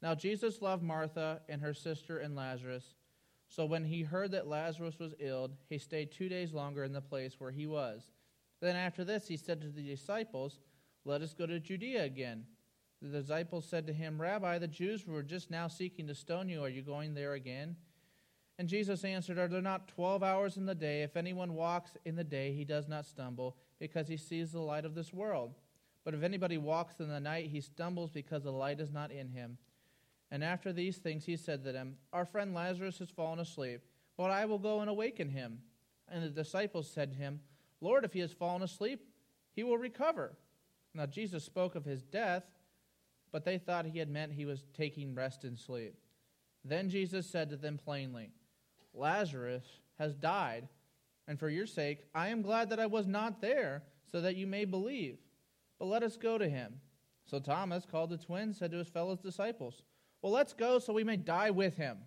Now 0.02 0.14
Jesus 0.14 0.62
loved 0.62 0.84
Martha 0.84 1.42
and 1.48 1.62
her 1.62 1.74
sister 1.74 2.18
and 2.18 2.36
Lazarus. 2.36 2.94
So 3.50 3.66
when 3.66 3.86
he 3.86 4.02
heard 4.02 4.32
that 4.32 4.48
Lazarus 4.48 5.00
was 5.00 5.14
ill, 5.20 5.52
he 5.70 5.78
stayed 5.78 6.12
two 6.12 6.30
days 6.30 6.54
longer 6.54 6.84
in 6.84 6.94
the 6.94 7.02
place 7.02 7.36
where 7.40 7.52
he 7.52 7.68
was. 7.68 8.12
Then 8.62 8.76
after 8.76 9.04
this, 9.04 9.28
he 9.28 9.38
said 9.38 9.62
to 9.62 9.70
the 9.70 9.84
disciples, 9.84 10.60
Let 11.06 11.22
us 11.22 11.34
go 11.34 11.46
to 11.46 11.60
Judea 11.60 12.04
again. 12.04 12.46
The 13.02 13.22
disciples 13.22 13.66
said 13.66 13.86
to 13.88 13.94
him, 13.94 14.20
Rabbi, 14.20 14.58
the 14.58 14.68
Jews 14.68 15.06
were 15.06 15.24
just 15.24 15.52
now 15.52 15.68
seeking 15.68 16.08
to 16.08 16.16
stone 16.16 16.50
you. 16.50 16.64
Are 16.64 16.70
you 16.70 16.82
going 16.82 17.14
there 17.14 17.34
again? 17.34 17.76
And 18.58 18.70
Jesus 18.70 19.04
answered, 19.04 19.38
Are 19.38 19.48
there 19.48 19.62
not 19.62 19.90
twelve 19.90 20.24
hours 20.24 20.58
in 20.58 20.66
the 20.66 20.76
day? 20.76 21.04
If 21.04 21.18
anyone 21.18 21.54
walks 21.54 21.92
in 22.06 22.16
the 22.16 22.24
day, 22.24 22.54
he 22.54 22.64
does 22.64 22.88
not 22.88 23.06
stumble, 23.06 23.58
because 23.80 24.08
he 24.08 24.18
sees 24.18 24.52
the 24.52 24.60
light 24.60 24.86
of 24.86 24.96
this 24.96 25.14
world. 25.14 25.54
But 26.04 26.14
if 26.14 26.24
anybody 26.24 26.58
walks 26.58 27.00
in 27.00 27.10
the 27.10 27.20
night, 27.20 27.48
he 27.48 27.60
stumbles 27.60 28.12
because 28.12 28.44
the 28.44 28.52
light 28.52 28.80
is 28.80 28.92
not 28.92 29.12
in 29.12 29.28
him. 29.28 29.58
And 30.36 30.44
after 30.44 30.74
these 30.74 30.98
things 30.98 31.24
he 31.24 31.38
said 31.38 31.64
to 31.64 31.72
them, 31.72 31.96
Our 32.12 32.26
friend 32.26 32.54
Lazarus 32.54 33.00
has 33.00 33.10
fallen 33.10 33.40
asleep, 33.40 33.80
but 34.18 34.32
I 34.32 34.44
will 34.44 34.60
go 34.60 34.82
and 34.82 34.90
awaken 34.90 35.30
him. 35.30 35.60
And 36.10 36.22
the 36.26 36.30
disciples 36.30 36.92
said 36.92 37.14
to 37.14 37.18
him, 37.18 37.40
Lord, 37.80 38.04
if 38.04 38.12
he 38.12 38.20
has 38.20 38.34
fallen 38.34 38.62
asleep, 38.62 39.00
he 39.54 39.64
will 39.64 39.78
recover. 39.78 40.36
Now 40.94 41.06
Jesus 41.06 41.46
spoke 41.46 41.76
of 41.76 41.86
his 41.86 42.04
death, 42.04 42.44
but 43.32 43.46
they 43.46 43.58
thought 43.58 43.86
he 43.86 44.00
had 44.00 44.10
meant 44.10 44.34
he 44.34 44.46
was 44.46 44.66
taking 44.74 45.16
rest 45.16 45.46
and 45.46 45.58
sleep. 45.58 45.96
Then 46.66 46.90
Jesus 46.90 47.26
said 47.26 47.50
to 47.52 47.56
them 47.56 47.78
plainly, 47.78 48.32
Lazarus 48.94 49.64
has 50.00 50.16
died, 50.16 50.68
and 51.30 51.40
for 51.40 51.48
your 51.48 51.66
sake 51.66 52.08
I 52.14 52.28
am 52.28 52.42
glad 52.42 52.72
that 52.72 52.80
I 52.82 52.88
was 52.88 53.08
not 53.08 53.40
there, 53.40 53.84
so 54.12 54.20
that 54.20 54.36
you 54.36 54.48
may 54.48 54.66
believe. 54.66 55.18
But 55.80 55.86
let 55.86 56.04
us 56.04 56.18
go 56.18 56.38
to 56.38 56.50
him. 56.50 56.82
So 57.24 57.40
Thomas, 57.40 57.86
called 57.90 58.10
the 58.10 58.18
twin, 58.18 58.52
said 58.52 58.72
to 58.72 58.80
his 58.80 58.90
fellow 58.90 59.16
disciples, 59.16 59.82
Well, 60.26 60.34
let's 60.34 60.54
go 60.54 60.80
so 60.80 60.92
we 60.92 61.04
may 61.04 61.18
die 61.18 61.52
with 61.52 61.78
him. 61.78 62.00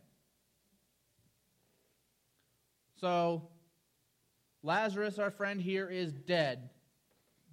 So 2.96 3.48
Lazarus, 4.64 5.20
our 5.20 5.30
friend 5.30 5.60
here, 5.60 5.88
is 5.88 6.12
dead. 6.12 6.70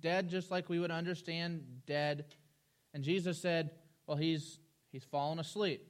Dead 0.02 0.28
just 0.28 0.50
like 0.50 0.68
we 0.68 0.80
would 0.80 0.90
understand 0.90 1.62
dead. 1.86 2.26
And 2.96 3.04
Jesus 3.04 3.40
said, 3.40 3.70
Well, 4.08 4.18
he's, 4.18 4.58
he's 4.92 5.04
fallen 5.04 5.38
asleep. 5.38 5.88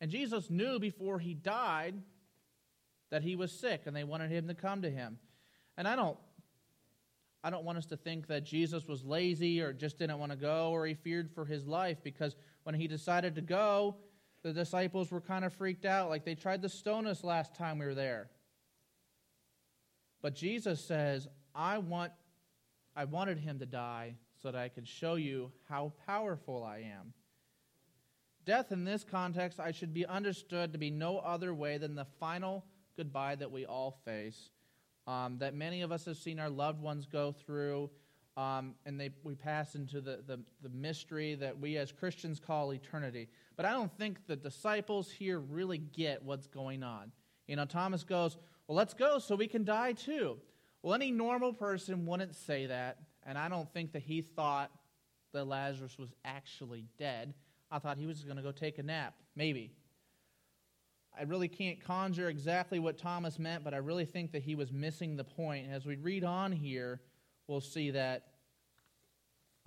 And 0.00 0.08
Jesus 0.08 0.48
knew 0.48 0.78
before 0.78 1.18
he 1.18 1.34
died 1.34 1.96
that 3.10 3.22
he 3.22 3.34
was 3.34 3.50
sick 3.50 3.82
and 3.86 3.96
they 3.96 4.04
wanted 4.04 4.30
him 4.30 4.46
to 4.46 4.54
come 4.54 4.82
to 4.82 4.90
him. 4.90 5.18
And 5.76 5.88
I 5.88 5.96
don't 5.96 6.16
I 7.42 7.50
don't 7.50 7.64
want 7.64 7.76
us 7.76 7.84
to 7.86 7.98
think 7.98 8.28
that 8.28 8.44
Jesus 8.44 8.88
was 8.88 9.04
lazy 9.04 9.60
or 9.60 9.74
just 9.74 9.98
didn't 9.98 10.18
want 10.18 10.32
to 10.32 10.38
go 10.38 10.70
or 10.70 10.86
he 10.86 10.94
feared 10.94 11.30
for 11.30 11.44
his 11.44 11.66
life 11.66 11.98
because 12.02 12.36
when 12.64 12.74
he 12.74 12.88
decided 12.88 13.36
to 13.36 13.40
go, 13.40 13.96
the 14.42 14.52
disciples 14.52 15.10
were 15.10 15.20
kind 15.20 15.44
of 15.44 15.52
freaked 15.54 15.84
out 15.86 16.10
like 16.10 16.24
they 16.24 16.34
tried 16.34 16.62
to 16.62 16.68
stone 16.68 17.06
us 17.06 17.24
last 17.24 17.54
time 17.54 17.78
we 17.78 17.86
were 17.86 17.94
there. 17.94 18.28
But 20.20 20.34
Jesus 20.34 20.84
says, 20.84 21.28
I 21.54 21.78
want 21.78 22.12
I 22.96 23.04
wanted 23.04 23.38
him 23.38 23.58
to 23.58 23.66
die 23.66 24.16
so 24.40 24.52
that 24.52 24.60
I 24.60 24.68
could 24.68 24.86
show 24.86 25.14
you 25.16 25.50
how 25.68 25.92
powerful 26.06 26.62
I 26.62 26.78
am. 26.78 27.12
Death 28.44 28.70
in 28.72 28.84
this 28.84 29.04
context 29.04 29.58
I 29.58 29.72
should 29.72 29.94
be 29.94 30.06
understood 30.06 30.72
to 30.72 30.78
be 30.78 30.90
no 30.90 31.18
other 31.18 31.54
way 31.54 31.78
than 31.78 31.94
the 31.94 32.06
final 32.20 32.64
goodbye 32.96 33.34
that 33.36 33.50
we 33.50 33.66
all 33.66 33.98
face, 34.04 34.50
um, 35.06 35.38
that 35.38 35.54
many 35.54 35.82
of 35.82 35.90
us 35.90 36.04
have 36.04 36.16
seen 36.16 36.38
our 36.38 36.50
loved 36.50 36.80
ones 36.80 37.06
go 37.06 37.32
through, 37.32 37.90
um, 38.36 38.74
and 38.84 39.00
they, 39.00 39.10
we 39.22 39.34
pass 39.34 39.74
into 39.74 40.00
the, 40.00 40.20
the, 40.26 40.40
the 40.62 40.68
mystery 40.70 41.34
that 41.36 41.58
we 41.58 41.76
as 41.76 41.92
Christians 41.92 42.40
call 42.40 42.72
eternity. 42.72 43.28
But 43.56 43.66
I 43.66 43.72
don't 43.72 43.96
think 43.96 44.26
the 44.26 44.36
disciples 44.36 45.10
here 45.10 45.38
really 45.38 45.78
get 45.78 46.22
what's 46.22 46.46
going 46.46 46.82
on. 46.82 47.12
You 47.46 47.56
know, 47.56 47.64
Thomas 47.64 48.02
goes, 48.02 48.36
well, 48.66 48.76
let's 48.76 48.94
go 48.94 49.18
so 49.18 49.36
we 49.36 49.46
can 49.46 49.64
die 49.64 49.92
too. 49.92 50.38
Well, 50.82 50.94
any 50.94 51.10
normal 51.10 51.52
person 51.52 52.06
wouldn't 52.06 52.34
say 52.34 52.66
that, 52.66 52.98
and 53.24 53.38
I 53.38 53.48
don't 53.48 53.72
think 53.72 53.92
that 53.92 54.02
he 54.02 54.20
thought 54.20 54.70
that 55.32 55.46
Lazarus 55.46 55.98
was 55.98 56.12
actually 56.24 56.86
dead. 56.98 57.34
I 57.70 57.78
thought 57.78 57.98
he 57.98 58.06
was 58.06 58.22
going 58.22 58.36
to 58.36 58.42
go 58.42 58.52
take 58.52 58.78
a 58.78 58.82
nap, 58.82 59.14
maybe. 59.36 59.72
I 61.18 61.22
really 61.22 61.48
can't 61.48 61.80
conjure 61.82 62.28
exactly 62.28 62.80
what 62.80 62.98
Thomas 62.98 63.38
meant, 63.38 63.62
but 63.62 63.72
I 63.72 63.78
really 63.78 64.04
think 64.04 64.32
that 64.32 64.42
he 64.42 64.56
was 64.56 64.72
missing 64.72 65.16
the 65.16 65.24
point. 65.24 65.68
As 65.70 65.86
we 65.86 65.96
read 65.96 66.24
on 66.24 66.50
here, 66.50 67.00
we'll 67.46 67.60
see 67.60 67.90
that 67.90 68.26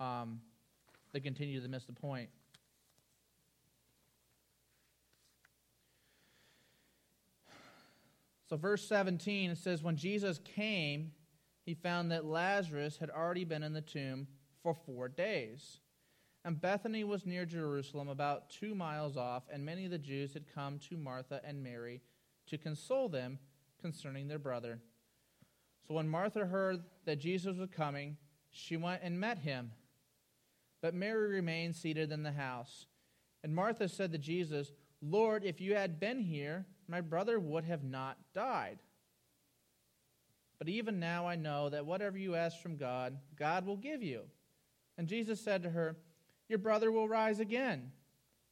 um, 0.00 0.40
they 1.12 1.20
continue 1.20 1.60
to 1.60 1.68
miss 1.68 1.84
the 1.84 1.92
point. 1.92 2.30
So, 8.48 8.56
verse 8.56 8.86
17, 8.88 9.50
it 9.50 9.58
says, 9.58 9.82
When 9.82 9.96
Jesus 9.96 10.40
came, 10.42 11.12
he 11.66 11.74
found 11.74 12.10
that 12.12 12.24
Lazarus 12.24 12.96
had 12.96 13.10
already 13.10 13.44
been 13.44 13.62
in 13.62 13.74
the 13.74 13.82
tomb 13.82 14.26
for 14.62 14.74
four 14.74 15.08
days. 15.08 15.80
And 16.44 16.58
Bethany 16.58 17.04
was 17.04 17.26
near 17.26 17.44
Jerusalem, 17.44 18.08
about 18.08 18.48
two 18.48 18.74
miles 18.74 19.18
off, 19.18 19.42
and 19.52 19.66
many 19.66 19.84
of 19.84 19.90
the 19.90 19.98
Jews 19.98 20.32
had 20.32 20.46
come 20.54 20.78
to 20.88 20.96
Martha 20.96 21.42
and 21.44 21.62
Mary 21.62 22.00
to 22.46 22.56
console 22.56 23.10
them 23.10 23.38
concerning 23.82 24.28
their 24.28 24.38
brother. 24.38 24.80
So 25.88 25.94
when 25.94 26.08
Martha 26.08 26.44
heard 26.44 26.82
that 27.06 27.18
Jesus 27.18 27.56
was 27.56 27.70
coming, 27.74 28.18
she 28.50 28.76
went 28.76 29.00
and 29.02 29.18
met 29.18 29.38
him. 29.38 29.72
But 30.82 30.94
Mary 30.94 31.30
remained 31.30 31.74
seated 31.74 32.12
in 32.12 32.22
the 32.22 32.32
house. 32.32 32.86
And 33.42 33.54
Martha 33.54 33.88
said 33.88 34.12
to 34.12 34.18
Jesus, 34.18 34.72
Lord, 35.00 35.44
if 35.44 35.60
you 35.60 35.74
had 35.74 35.98
been 35.98 36.20
here, 36.20 36.66
my 36.88 37.00
brother 37.00 37.40
would 37.40 37.64
have 37.64 37.84
not 37.84 38.18
died. 38.34 38.78
But 40.58 40.68
even 40.68 41.00
now 41.00 41.26
I 41.26 41.36
know 41.36 41.68
that 41.70 41.86
whatever 41.86 42.18
you 42.18 42.34
ask 42.34 42.60
from 42.60 42.76
God, 42.76 43.16
God 43.36 43.64
will 43.64 43.76
give 43.76 44.02
you. 44.02 44.22
And 44.98 45.08
Jesus 45.08 45.40
said 45.40 45.62
to 45.62 45.70
her, 45.70 45.96
Your 46.48 46.58
brother 46.58 46.90
will 46.90 47.08
rise 47.08 47.40
again. 47.40 47.92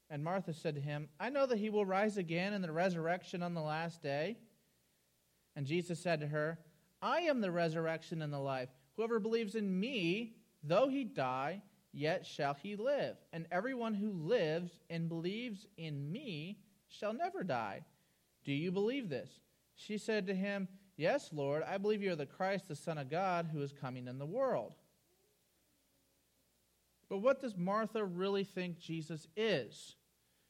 And 0.08 0.22
Martha 0.22 0.54
said 0.54 0.76
to 0.76 0.80
him, 0.80 1.08
I 1.18 1.30
know 1.30 1.46
that 1.46 1.58
he 1.58 1.68
will 1.68 1.84
rise 1.84 2.16
again 2.16 2.52
in 2.52 2.62
the 2.62 2.70
resurrection 2.70 3.42
on 3.42 3.54
the 3.54 3.60
last 3.60 4.02
day. 4.02 4.38
And 5.56 5.66
Jesus 5.66 5.98
said 5.98 6.20
to 6.20 6.28
her, 6.28 6.60
I 7.02 7.20
am 7.20 7.40
the 7.40 7.50
resurrection 7.50 8.22
and 8.22 8.32
the 8.32 8.38
life. 8.38 8.68
Whoever 8.96 9.20
believes 9.20 9.54
in 9.54 9.78
me, 9.78 10.36
though 10.62 10.88
he 10.88 11.04
die, 11.04 11.62
yet 11.92 12.26
shall 12.26 12.54
he 12.54 12.76
live. 12.76 13.16
And 13.32 13.46
everyone 13.50 13.94
who 13.94 14.12
lives 14.12 14.80
and 14.88 15.08
believes 15.08 15.66
in 15.76 16.10
me 16.10 16.58
shall 16.88 17.12
never 17.12 17.42
die. 17.42 17.84
Do 18.44 18.52
you 18.52 18.70
believe 18.70 19.08
this? 19.08 19.30
She 19.74 19.98
said 19.98 20.26
to 20.26 20.34
him, 20.34 20.68
Yes, 20.96 21.30
Lord, 21.32 21.62
I 21.62 21.76
believe 21.76 22.02
you 22.02 22.12
are 22.12 22.16
the 22.16 22.24
Christ, 22.24 22.68
the 22.68 22.76
Son 22.76 22.96
of 22.96 23.10
God, 23.10 23.50
who 23.52 23.60
is 23.60 23.72
coming 23.72 24.08
in 24.08 24.18
the 24.18 24.24
world. 24.24 24.74
But 27.08 27.18
what 27.18 27.40
does 27.40 27.56
Martha 27.56 28.02
really 28.02 28.44
think 28.44 28.78
Jesus 28.78 29.28
is? 29.36 29.96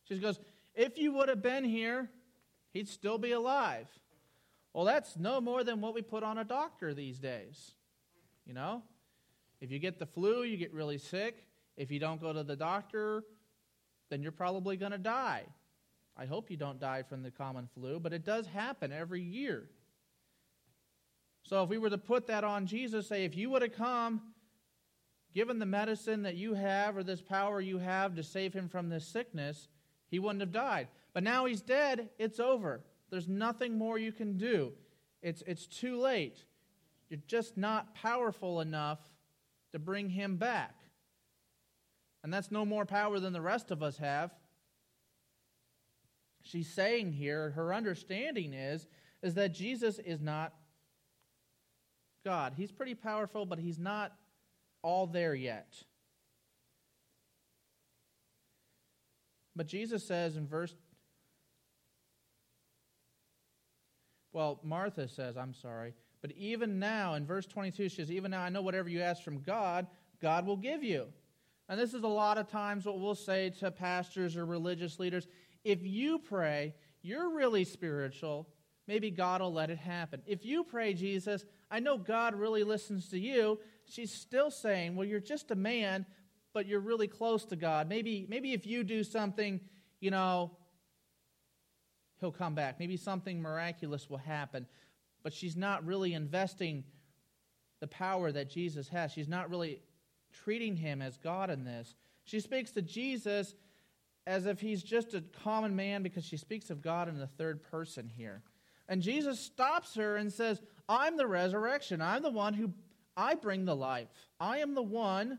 She 0.05 0.19
goes, 0.19 0.39
If 0.75 0.99
you 0.99 1.13
would 1.13 1.29
have 1.29 1.43
been 1.43 1.65
here, 1.65 2.09
he'd 2.73 2.89
still 2.89 3.19
be 3.19 3.33
alive. 3.33 3.89
Well, 4.77 4.85
that's 4.85 5.17
no 5.17 5.41
more 5.41 5.65
than 5.65 5.81
what 5.81 5.95
we 5.95 6.03
put 6.03 6.23
on 6.23 6.37
a 6.37 6.45
doctor 6.45 6.93
these 6.93 7.19
days. 7.19 7.73
You 8.45 8.53
know? 8.53 8.83
If 9.59 9.71
you 9.71 9.79
get 9.79 9.99
the 9.99 10.05
flu, 10.05 10.43
you 10.43 10.59
get 10.59 10.71
really 10.75 10.99
sick. 10.99 11.47
If 11.79 11.91
you 11.91 11.99
don't 11.99 12.21
go 12.21 12.31
to 12.31 12.43
the 12.43 12.57
doctor, 12.57 13.25
then 14.11 14.23
you're 14.23 14.33
probably 14.33 14.77
going 14.77 14.93
to 14.93 14.99
die. 14.99 15.45
I 16.15 16.27
hope 16.27 16.51
you 16.51 16.59
don't 16.59 16.79
die 16.79 17.05
from 17.05 17.23
the 17.23 17.31
common 17.31 17.71
flu, 17.73 17.99
but 17.99 18.13
it 18.13 18.23
does 18.23 18.47
happen 18.49 18.93
every 18.93 19.23
year. 19.23 19.71
So 21.43 21.63
if 21.63 21.71
we 21.71 21.79
were 21.79 21.89
to 21.89 21.97
put 21.97 22.27
that 22.27 22.45
on 22.45 22.67
Jesus, 22.67 23.09
say, 23.09 23.25
if 23.25 23.35
you 23.35 23.49
would 23.49 23.63
have 23.63 23.73
come, 23.73 24.21
given 25.33 25.59
the 25.59 25.65
medicine 25.65 26.25
that 26.25 26.35
you 26.35 26.53
have 26.53 26.99
or 26.99 27.03
this 27.03 27.23
power 27.23 27.63
you 27.63 27.79
have 27.79 28.15
to 28.17 28.23
save 28.23 28.53
him 28.53 28.69
from 28.69 28.91
this 28.91 29.07
sickness, 29.07 29.69
he 30.11 30.19
wouldn't 30.19 30.43
have 30.43 30.53
died. 30.53 30.89
But 31.15 31.23
now 31.23 31.47
he's 31.47 31.63
dead, 31.63 32.11
it's 32.19 32.39
over. 32.39 32.83
There's 33.11 33.29
nothing 33.29 33.79
more 33.79 33.99
you 33.99 34.13
can 34.13 34.37
do. 34.37 34.73
It's, 35.23 35.43
it's 35.47 35.67
too 35.67 36.01
late. 36.01 36.45
You're 37.09 37.21
just 37.27 37.57
not 37.57 37.95
powerful 37.95 38.61
enough 38.61 39.01
to 39.73 39.79
bring 39.79 40.11
him 40.11 40.37
back. 40.37 40.75
And 42.23 42.33
that's 42.33 42.51
no 42.51 42.65
more 42.65 42.85
power 42.85 43.21
than 43.21 43.33
the 43.33 43.41
rest 43.41 43.71
of 43.71 43.83
us 43.83 43.99
have 43.99 44.33
she's 46.47 46.73
saying 46.73 47.13
here, 47.13 47.51
her 47.51 47.75
understanding 47.75 48.53
is, 48.55 48.87
is 49.23 49.35
that 49.35 49.53
Jesus 49.53 49.99
is 49.99 50.21
not 50.21 50.55
God. 52.25 52.55
He's 52.57 52.73
pretty 52.73 52.95
powerful, 52.95 53.45
but 53.45 53.59
he's 53.59 53.79
not 53.79 54.13
all 54.83 55.07
there 55.07 55.35
yet. 55.35 55.75
But 59.55 59.67
Jesus 59.67 60.07
says 60.07 60.37
in 60.37 60.47
verse 60.47 60.75
Well, 64.37 64.61
Martha 64.63 65.09
says, 65.09 65.39
I'm 65.39 65.55
sorry. 65.55 65.95
But 66.21 66.31
even 66.33 66.79
now, 66.79 67.15
in 67.15 67.25
verse 67.25 67.47
22, 67.47 67.89
she 67.89 67.97
says, 67.97 68.13
Even 68.13 68.33
now 68.33 68.43
I 68.43 68.51
know 68.51 68.61
whatever 68.61 68.91
you 68.91 69.01
ask 69.01 69.23
from 69.23 69.41
God, 69.41 69.87
God 70.21 70.45
will 70.45 70.59
give 70.59 70.85
you. 70.85 71.07
And 71.71 71.81
this 71.81 71.95
is 71.95 72.03
a 72.03 72.09
lot 72.09 72.37
of 72.37 72.47
times 72.47 72.85
what 72.85 73.01
we'll 73.01 73.15
say 73.15 73.49
to 73.61 73.71
pastors 73.71 74.37
or 74.37 74.45
religious 74.45 74.99
leaders 74.99 75.27
if 75.65 75.87
you 75.87 76.19
pray, 76.19 76.75
you're 77.01 77.35
really 77.35 77.65
spiritual, 77.65 78.47
maybe 78.87 79.11
God 79.11 79.41
will 79.41 79.55
let 79.55 79.71
it 79.71 79.79
happen. 79.79 80.21
If 80.27 80.45
you 80.45 80.65
pray, 80.65 80.93
Jesus, 80.93 81.47
I 81.71 81.81
know 81.81 81.97
God 81.97 82.35
really 82.35 82.63
listens 82.63 83.09
to 83.13 83.19
you. 83.19 83.59
She's 83.87 84.13
still 84.13 84.51
saying, 84.51 84.97
well, 84.97 85.07
you're 85.07 85.19
just 85.19 85.51
a 85.51 85.57
man, 85.57 86.05
but 86.53 86.67
you're 86.67 86.81
really 86.81 87.09
close 87.09 87.47
to 87.47 87.57
God. 87.57 87.89
Maybe, 87.89 88.27
maybe 88.29 88.53
if 88.53 88.67
you 88.67 88.85
do 88.85 89.03
something, 89.03 89.61
you 89.99 90.11
know, 90.11 90.51
he'll 92.21 92.33
come 92.33 92.55
back. 92.55 92.79
Maybe 92.79 92.97
something 92.97 93.41
miraculous 93.41 94.09
will 94.09 94.19
happen. 94.19 94.67
But 95.23 95.33
she's 95.33 95.57
not 95.57 95.85
really 95.85 96.15
investing 96.15 96.85
the 97.81 97.87
power 97.89 98.33
that 98.33 98.51
Jesus 98.51 98.89
has. 98.89 99.13
She's 99.13 99.29
not 99.29 99.51
really 99.51 99.81
treating 100.33 100.77
him 100.77 101.03
as 101.03 101.17
God 101.17 101.51
in 101.51 101.65
this. 101.65 101.95
She 102.25 102.41
speaks 102.41 102.71
to 102.73 102.83
Jesus 102.83 103.55
as 104.27 104.47
if 104.47 104.61
he's 104.61 104.83
just 104.83 105.15
a 105.15 105.23
common 105.45 105.77
man 105.77 106.03
because 106.03 106.25
she 106.25 106.37
speaks 106.37 106.71
of 106.71 106.83
God 106.83 107.09
in 107.09 107.19
the 107.19 107.27
third 107.27 107.63
person 107.63 108.11
here. 108.17 108.43
And 108.89 109.03
Jesus 109.03 109.41
stops 109.41 109.95
her 109.95 110.17
and 110.17 110.33
says, 110.33 110.61
I'm 110.89 111.17
the 111.17 111.27
resurrection. 111.27 112.01
I'm 112.01 112.23
the 112.23 112.31
one 112.31 112.55
who 112.55 112.73
I 113.17 113.35
bring 113.35 113.65
the 113.65 113.77
life. 113.77 114.09
I 114.39 114.59
am 114.59 114.75
the 114.75 114.83
one 114.83 115.39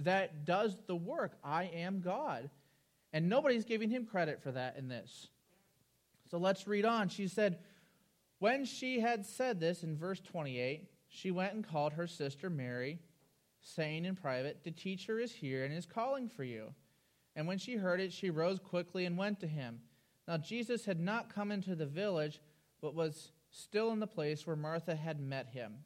that 0.00 0.44
does 0.44 0.76
the 0.86 0.96
work. 0.96 1.32
I 1.42 1.64
am 1.64 2.00
God. 2.00 2.50
And 3.12 3.28
nobody's 3.28 3.64
giving 3.64 3.90
him 3.90 4.06
credit 4.06 4.42
for 4.42 4.52
that 4.52 4.76
in 4.76 4.88
this. 4.88 5.28
So 6.30 6.38
let's 6.38 6.66
read 6.66 6.84
on. 6.84 7.08
She 7.08 7.28
said, 7.28 7.58
When 8.38 8.64
she 8.64 9.00
had 9.00 9.24
said 9.24 9.60
this 9.60 9.82
in 9.82 9.96
verse 9.96 10.20
28, 10.20 10.88
she 11.08 11.30
went 11.30 11.54
and 11.54 11.66
called 11.66 11.94
her 11.94 12.06
sister 12.06 12.50
Mary, 12.50 12.98
saying 13.60 14.04
in 14.04 14.14
private, 14.14 14.62
The 14.64 14.70
teacher 14.70 15.18
is 15.18 15.32
here 15.32 15.64
and 15.64 15.74
is 15.74 15.86
calling 15.86 16.28
for 16.28 16.44
you. 16.44 16.74
And 17.34 17.46
when 17.46 17.58
she 17.58 17.76
heard 17.76 18.00
it, 18.00 18.12
she 18.12 18.30
rose 18.30 18.58
quickly 18.58 19.04
and 19.04 19.16
went 19.16 19.40
to 19.40 19.46
him. 19.46 19.80
Now 20.26 20.36
Jesus 20.36 20.84
had 20.84 21.00
not 21.00 21.34
come 21.34 21.50
into 21.50 21.74
the 21.74 21.86
village, 21.86 22.40
but 22.80 22.94
was 22.94 23.32
still 23.50 23.90
in 23.92 24.00
the 24.00 24.06
place 24.06 24.46
where 24.46 24.56
Martha 24.56 24.94
had 24.94 25.20
met 25.20 25.48
him. 25.48 25.76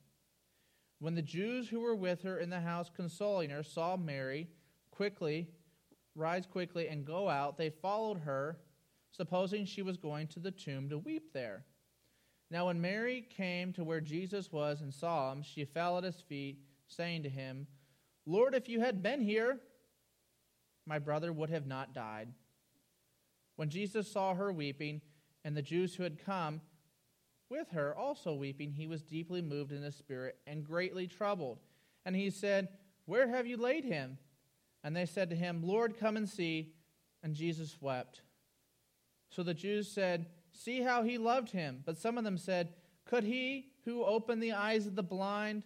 When 0.99 1.15
the 1.15 1.23
Jews 1.23 1.69
who 1.69 1.81
were 1.81 1.95
with 1.95 2.23
her 2.23 2.39
in 2.39 2.51
the 2.51 2.61
house 2.61 2.91
consoling 2.95 3.51
her 3.51 3.63
saw 3.63 3.97
Mary 3.97 4.49
quickly 4.91 5.49
rise 6.15 6.47
quickly 6.47 6.89
and 6.89 7.05
go 7.05 7.29
out, 7.29 7.57
they 7.57 7.71
followed 7.71 8.19
her, 8.19 8.59
supposing 9.12 9.64
she 9.64 9.83
was 9.83 9.97
going 9.97 10.26
to 10.28 10.40
the 10.40 10.50
tomb 10.50 10.88
to 10.88 10.99
weep 10.99 11.33
there. 11.33 11.64
Now 12.50 12.66
when 12.66 12.81
Mary 12.81 13.26
came 13.37 13.73
to 13.75 13.85
where 13.85 14.00
Jesus 14.00 14.50
was 14.50 14.81
and 14.81 14.92
saw 14.92 15.33
him, 15.33 15.42
she 15.42 15.64
fell 15.64 15.97
at 15.97 16.04
his 16.04 16.21
feet, 16.21 16.59
saying 16.87 17.23
to 17.23 17.28
him, 17.28 17.66
Lord, 18.26 18.54
if 18.54 18.69
you 18.69 18.81
had 18.81 19.02
been 19.02 19.21
here, 19.21 19.59
my 20.87 20.99
brother 20.99 21.33
would 21.33 21.50
have 21.50 21.66
not 21.66 21.95
died. 21.95 22.28
When 23.57 23.71
Jesus 23.71 24.11
saw 24.11 24.35
her 24.35 24.52
weeping, 24.52 25.00
and 25.45 25.57
the 25.57 25.62
Jews 25.62 25.95
who 25.95 26.02
had 26.02 26.25
come 26.25 26.61
with 27.49 27.71
her 27.71 27.97
also 27.97 28.35
weeping, 28.35 28.73
he 28.73 28.87
was 28.87 29.02
deeply 29.02 29.42
moved 29.42 29.73
in 29.73 29.83
the 29.83 29.92
spirit 29.92 30.37
and 30.47 30.64
greatly 30.64 31.07
troubled. 31.07 31.59
And 32.04 32.16
he 32.16 32.31
said, 32.31 32.69
Where 33.07 33.28
have 33.28 33.47
you 33.47 33.57
laid 33.57 33.85
him? 33.85 34.19
And 34.85 34.97
they 34.97 35.07
said 35.07 35.31
to 35.31 35.37
him, 35.37 35.62
Lord, 35.62 35.99
come 35.99 36.16
and 36.16 36.28
see. 36.28 36.73
And 37.23 37.35
Jesus 37.35 37.76
wept. 37.81 38.23
So 39.35 39.43
the 39.43 39.55
Jews 39.55 39.91
said, 39.91 40.27
See 40.53 40.83
how 40.83 41.03
he 41.03 41.19
loved 41.19 41.51
him. 41.51 41.83
But 41.85 41.99
some 41.99 42.19
of 42.19 42.25
them 42.25 42.39
said, 42.39 42.75
Could 43.07 43.25
he 43.25 43.73
who 43.85 44.05
opened 44.05 44.43
the 44.43 44.53
eyes 44.53 44.87
of 44.87 44.95
the 44.95 45.03
blind 45.03 45.62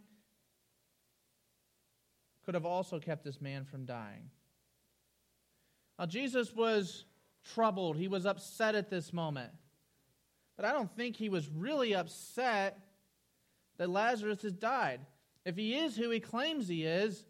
could 2.44 2.54
have 2.54 2.64
also 2.64 3.00
kept 3.00 3.24
this 3.24 3.40
man 3.40 3.64
from 3.64 3.84
dying? 3.84 4.30
Now, 5.98 6.06
Jesus 6.06 6.54
was 6.54 7.04
troubled. 7.54 7.96
He 7.96 8.08
was 8.08 8.26
upset 8.26 8.74
at 8.74 8.90
this 8.90 9.12
moment. 9.12 9.50
But 10.56 10.64
I 10.64 10.72
don't 10.72 10.94
think 10.94 11.16
he 11.16 11.28
was 11.28 11.48
really 11.48 11.94
upset 11.94 12.78
that 13.78 13.90
Lazarus 13.90 14.42
has 14.42 14.52
died. 14.52 15.00
If 15.44 15.56
he 15.56 15.74
is 15.74 15.96
who 15.96 16.10
he 16.10 16.20
claims 16.20 16.68
he 16.68 16.84
is, 16.84 17.24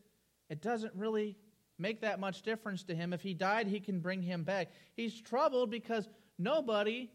it 0.49 0.61
doesn't 0.63 0.95
really 0.95 1.37
make 1.79 2.01
that 2.01 2.21
much 2.21 2.43
difference 2.43 2.83
to 2.85 2.95
him. 2.95 3.13
If 3.13 3.23
he 3.23 3.35
died, 3.35 3.67
he 3.67 3.81
can 3.81 4.01
bring 4.01 4.23
him 4.23 4.45
back. 4.45 4.71
He's 4.95 5.21
troubled 5.21 5.71
because 5.71 6.09
nobody 6.39 7.11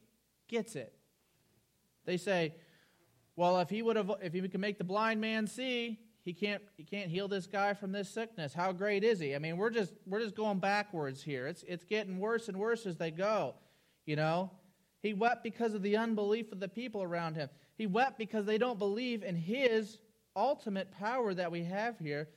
gets 0.48 0.76
it. 0.76 0.94
They 2.06 2.18
say, 2.18 2.56
well, 3.36 3.60
if 3.60 3.70
he 3.70 3.82
would 3.82 3.96
have 3.96 4.12
if 4.22 4.34
he 4.34 4.42
could 4.48 4.60
make 4.60 4.78
the 4.78 4.84
blind 4.84 5.22
man 5.22 5.48
see, 5.48 6.00
he 6.24 6.34
can't 6.34 6.62
he 6.78 6.84
can't 6.84 7.10
heal 7.10 7.28
this 7.28 7.48
guy 7.48 7.74
from 7.74 7.92
this 7.92 8.10
sickness. 8.10 8.54
How 8.54 8.72
great 8.72 9.04
is 9.04 9.20
he? 9.20 9.36
I 9.36 9.40
mean, 9.40 9.58
we're 9.58 9.70
just 9.70 9.94
we're 10.06 10.20
just 10.20 10.36
going 10.36 10.60
backwards 10.60 11.24
here. 11.24 11.48
It's 11.48 11.64
it's 11.68 11.84
getting 11.84 12.20
worse 12.20 12.48
and 12.48 12.58
worse 12.58 12.86
as 12.86 12.98
they 12.98 13.12
go. 13.12 13.56
You 14.06 14.16
know? 14.16 14.52
He 15.02 15.14
wept 15.14 15.44
because 15.44 15.74
of 15.74 15.82
the 15.82 15.98
unbelief 15.98 16.52
of 16.52 16.60
the 16.60 16.68
people 16.68 17.02
around 17.02 17.36
him. 17.36 17.50
He 17.76 17.88
wept 17.88 18.20
because 18.20 18.46
they 18.46 18.60
don't 18.60 18.78
believe 18.78 19.24
in 19.24 19.36
his 19.36 19.98
ultimate 20.36 20.92
power 20.92 21.34
that 21.34 21.52
we 21.52 21.64
have 21.64 21.98
here, 21.98 22.30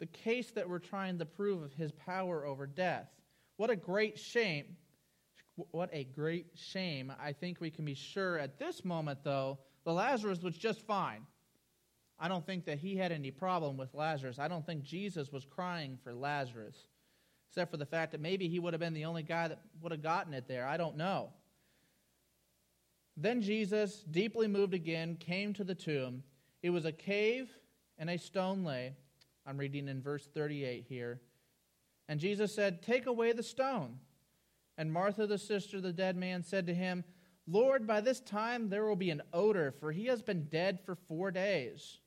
the 0.00 0.06
case 0.06 0.50
that 0.52 0.68
we're 0.68 0.80
trying 0.80 1.18
to 1.20 1.24
prove 1.24 1.62
of 1.62 1.72
his 1.72 1.92
power 1.92 2.44
over 2.44 2.66
death. 2.66 3.08
What 3.56 3.70
a 3.70 3.76
great 3.76 4.18
shame. 4.18 4.76
What 5.56 5.90
a 5.92 6.04
great 6.04 6.46
shame. 6.54 7.12
I 7.20 7.32
think 7.32 7.60
we 7.60 7.70
can 7.70 7.84
be 7.84 7.94
sure 7.94 8.38
at 8.38 8.58
this 8.58 8.84
moment, 8.84 9.20
though, 9.22 9.58
the 9.84 9.92
Lazarus 9.92 10.42
was 10.42 10.56
just 10.56 10.80
fine. 10.82 11.26
I 12.18 12.28
don't 12.28 12.46
think 12.46 12.64
that 12.66 12.78
he 12.78 12.96
had 12.96 13.12
any 13.12 13.30
problem 13.30 13.76
with 13.76 13.94
Lazarus. 13.94 14.38
I 14.38 14.48
don't 14.48 14.64
think 14.64 14.84
Jesus 14.84 15.32
was 15.32 15.44
crying 15.44 15.98
for 16.02 16.14
Lazarus, 16.14 16.76
except 17.48 17.70
for 17.70 17.76
the 17.76 17.86
fact 17.86 18.12
that 18.12 18.20
maybe 18.20 18.48
he 18.48 18.60
would 18.60 18.72
have 18.72 18.80
been 18.80 18.94
the 18.94 19.04
only 19.04 19.22
guy 19.22 19.48
that 19.48 19.60
would 19.82 19.92
have 19.92 20.02
gotten 20.02 20.32
it 20.32 20.46
there. 20.46 20.66
I 20.66 20.76
don't 20.76 20.96
know. 20.96 21.30
Then 23.16 23.42
Jesus, 23.42 24.04
deeply 24.10 24.46
moved 24.46 24.72
again, 24.72 25.16
came 25.16 25.52
to 25.54 25.64
the 25.64 25.74
tomb. 25.74 26.22
It 26.62 26.70
was 26.70 26.84
a 26.84 26.92
cave, 26.92 27.50
and 27.98 28.08
a 28.08 28.18
stone 28.18 28.64
lay. 28.64 28.94
I'm 29.46 29.58
reading 29.58 29.88
in 29.88 30.00
verse 30.00 30.26
38 30.32 30.86
here. 30.88 31.20
And 32.08 32.20
Jesus 32.20 32.54
said, 32.54 32.82
Take 32.82 33.06
away 33.06 33.32
the 33.32 33.42
stone. 33.42 33.98
And 34.82 34.92
Martha, 34.92 35.28
the 35.28 35.38
sister 35.38 35.76
of 35.76 35.84
the 35.84 35.92
dead 35.92 36.16
man, 36.16 36.42
said 36.42 36.66
to 36.66 36.74
him, 36.74 37.04
Lord, 37.46 37.86
by 37.86 38.00
this 38.00 38.18
time 38.18 38.68
there 38.68 38.84
will 38.84 38.96
be 38.96 39.10
an 39.10 39.22
odor, 39.32 39.70
for 39.70 39.92
he 39.92 40.06
has 40.06 40.22
been 40.22 40.48
dead 40.50 40.80
for 40.84 40.96
four 40.96 41.30
days. 41.30 42.00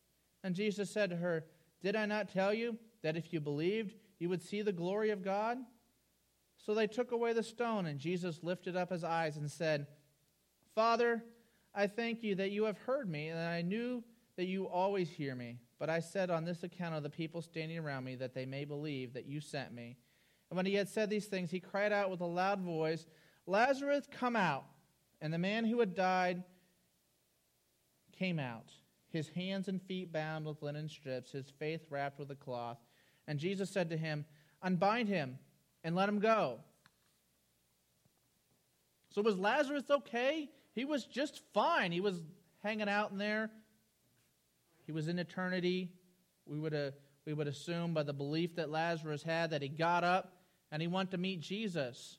And 0.43 0.53
Jesus 0.53 0.91
said 0.91 1.09
to 1.11 1.15
her, 1.15 1.45
Did 1.81 1.95
I 1.95 2.05
not 2.05 2.33
tell 2.33 2.53
you 2.53 2.77
that 3.01 3.15
if 3.15 3.31
you 3.31 3.39
believed, 3.39 3.95
you 4.19 4.27
would 4.27 4.41
see 4.41 4.61
the 4.61 4.73
glory 4.73 5.11
of 5.11 5.23
God? 5.23 5.57
So 6.57 6.73
they 6.73 6.85
took 6.85 7.13
away 7.13 7.31
the 7.31 7.43
stone, 7.43 7.85
and 7.85 7.97
Jesus 7.97 8.43
lifted 8.43 8.75
up 8.75 8.91
his 8.91 9.05
eyes 9.05 9.37
and 9.37 9.49
said, 9.49 9.87
Father, 10.75 11.23
I 11.73 11.87
thank 11.87 12.23
you 12.23 12.35
that 12.35 12.51
you 12.51 12.65
have 12.65 12.79
heard 12.79 13.09
me, 13.09 13.29
and 13.29 13.39
I 13.39 13.61
knew 13.61 14.03
that 14.35 14.47
you 14.47 14.67
always 14.67 15.09
hear 15.09 15.33
me. 15.33 15.59
But 15.79 15.89
I 15.89 16.01
said 16.01 16.29
on 16.29 16.43
this 16.43 16.63
account 16.63 16.95
of 16.95 17.03
the 17.03 17.09
people 17.09 17.41
standing 17.41 17.79
around 17.79 18.03
me, 18.03 18.15
that 18.15 18.33
they 18.33 18.45
may 18.45 18.65
believe 18.65 19.13
that 19.13 19.27
you 19.27 19.39
sent 19.39 19.73
me. 19.73 19.95
And 20.49 20.57
when 20.57 20.65
he 20.65 20.75
had 20.75 20.89
said 20.89 21.09
these 21.09 21.25
things, 21.25 21.51
he 21.51 21.59
cried 21.59 21.91
out 21.91 22.11
with 22.11 22.21
a 22.21 22.25
loud 22.25 22.61
voice, 22.61 23.05
Lazarus, 23.47 24.07
come 24.11 24.35
out. 24.35 24.65
And 25.21 25.33
the 25.33 25.37
man 25.37 25.65
who 25.65 25.79
had 25.79 25.95
died 25.95 26.43
came 28.17 28.39
out, 28.39 28.71
his 29.09 29.29
hands 29.29 29.67
and 29.67 29.81
feet 29.81 30.11
bound 30.11 30.45
with 30.45 30.61
linen 30.61 30.89
strips, 30.89 31.31
his 31.31 31.49
face 31.49 31.81
wrapped 31.89 32.19
with 32.19 32.31
a 32.31 32.35
cloth. 32.35 32.77
And 33.27 33.39
Jesus 33.39 33.69
said 33.69 33.89
to 33.89 33.97
him, 33.97 34.25
Unbind 34.61 35.09
him 35.09 35.37
and 35.83 35.95
let 35.95 36.09
him 36.09 36.19
go. 36.19 36.59
So 39.09 39.21
was 39.21 39.37
Lazarus 39.37 39.89
okay? 39.89 40.49
He 40.73 40.83
was 40.83 41.05
just 41.05 41.41
fine. 41.53 41.91
He 41.91 42.01
was 42.01 42.21
hanging 42.63 42.89
out 42.89 43.11
in 43.11 43.17
there. 43.17 43.49
He 44.85 44.91
was 44.91 45.07
in 45.07 45.19
eternity. 45.19 45.91
We 46.45 46.59
would, 46.59 46.73
uh, 46.73 46.91
we 47.25 47.33
would 47.33 47.47
assume 47.47 47.93
by 47.93 48.03
the 48.03 48.13
belief 48.13 48.55
that 48.55 48.69
Lazarus 48.69 49.23
had 49.23 49.51
that 49.51 49.61
he 49.61 49.67
got 49.67 50.03
up 50.03 50.33
and 50.71 50.81
he 50.81 50.87
went 50.87 51.11
to 51.11 51.17
meet 51.17 51.41
Jesus. 51.41 52.17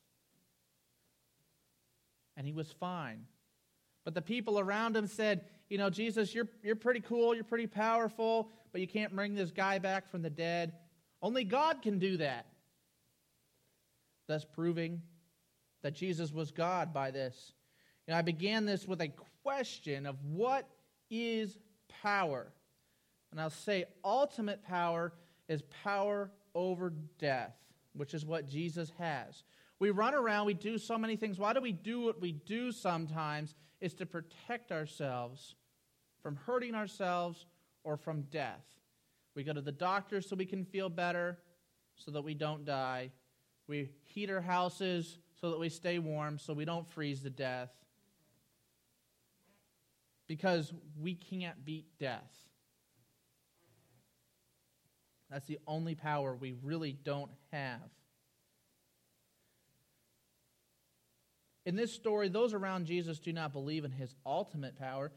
And 2.36 2.46
he 2.46 2.52
was 2.52 2.70
fine. 2.72 3.24
But 4.04 4.14
the 4.14 4.22
people 4.22 4.58
around 4.58 4.96
him 4.96 5.06
said, 5.06 5.44
You 5.68 5.78
know, 5.78 5.90
Jesus, 5.90 6.34
you're, 6.34 6.48
you're 6.62 6.76
pretty 6.76 7.00
cool, 7.00 7.34
you're 7.34 7.44
pretty 7.44 7.66
powerful, 7.66 8.50
but 8.72 8.80
you 8.80 8.86
can't 8.86 9.14
bring 9.14 9.34
this 9.34 9.50
guy 9.50 9.78
back 9.78 10.10
from 10.10 10.22
the 10.22 10.30
dead. 10.30 10.72
Only 11.22 11.44
God 11.44 11.82
can 11.82 11.98
do 11.98 12.18
that. 12.18 12.46
Thus 14.28 14.44
proving 14.44 15.02
that 15.82 15.94
Jesus 15.94 16.32
was 16.32 16.50
God 16.50 16.92
by 16.92 17.10
this. 17.10 17.52
And 18.06 18.16
I 18.16 18.22
began 18.22 18.66
this 18.66 18.86
with 18.86 19.00
a 19.00 19.12
question 19.42 20.06
of 20.06 20.16
what 20.24 20.68
is 21.10 21.56
power? 22.02 22.52
And 23.30 23.40
I'll 23.40 23.50
say 23.50 23.84
ultimate 24.04 24.62
power 24.62 25.12
is 25.48 25.62
power 25.84 26.30
over 26.54 26.92
death, 27.18 27.54
which 27.92 28.14
is 28.14 28.24
what 28.24 28.48
Jesus 28.48 28.90
has. 28.98 29.44
We 29.78 29.90
run 29.90 30.14
around, 30.14 30.46
we 30.46 30.54
do 30.54 30.78
so 30.78 30.96
many 30.96 31.16
things. 31.16 31.38
Why 31.38 31.52
do 31.52 31.60
we 31.60 31.72
do 31.72 32.00
what 32.00 32.20
we 32.20 32.32
do 32.32 32.72
sometimes? 32.72 33.54
Is 33.80 33.94
to 33.94 34.06
protect 34.06 34.72
ourselves 34.72 35.54
from 36.22 36.36
hurting 36.36 36.74
ourselves 36.74 37.44
or 37.84 37.96
from 37.96 38.22
death. 38.22 38.64
We 39.34 39.44
go 39.44 39.52
to 39.52 39.60
the 39.60 39.70
doctor 39.70 40.22
so 40.22 40.34
we 40.34 40.46
can 40.46 40.64
feel 40.64 40.88
better, 40.88 41.38
so 41.94 42.10
that 42.10 42.22
we 42.22 42.34
don't 42.34 42.64
die. 42.64 43.10
We 43.68 43.90
heat 44.02 44.30
our 44.30 44.40
houses 44.40 45.18
so 45.40 45.50
that 45.50 45.58
we 45.58 45.68
stay 45.68 45.98
warm, 45.98 46.38
so 46.38 46.54
we 46.54 46.64
don't 46.64 46.88
freeze 46.88 47.20
to 47.22 47.30
death 47.30 47.70
because 50.26 50.72
we 51.00 51.14
can't 51.14 51.64
beat 51.64 51.86
death. 51.98 52.32
That's 55.30 55.46
the 55.46 55.58
only 55.66 55.94
power 55.94 56.34
we 56.34 56.54
really 56.62 56.92
don't 56.92 57.30
have. 57.52 57.80
In 61.64 61.74
this 61.74 61.92
story, 61.92 62.28
those 62.28 62.54
around 62.54 62.86
Jesus 62.86 63.18
do 63.18 63.32
not 63.32 63.52
believe 63.52 63.84
in 63.84 63.90
his 63.90 64.14
ultimate 64.24 64.78
power. 64.78 65.10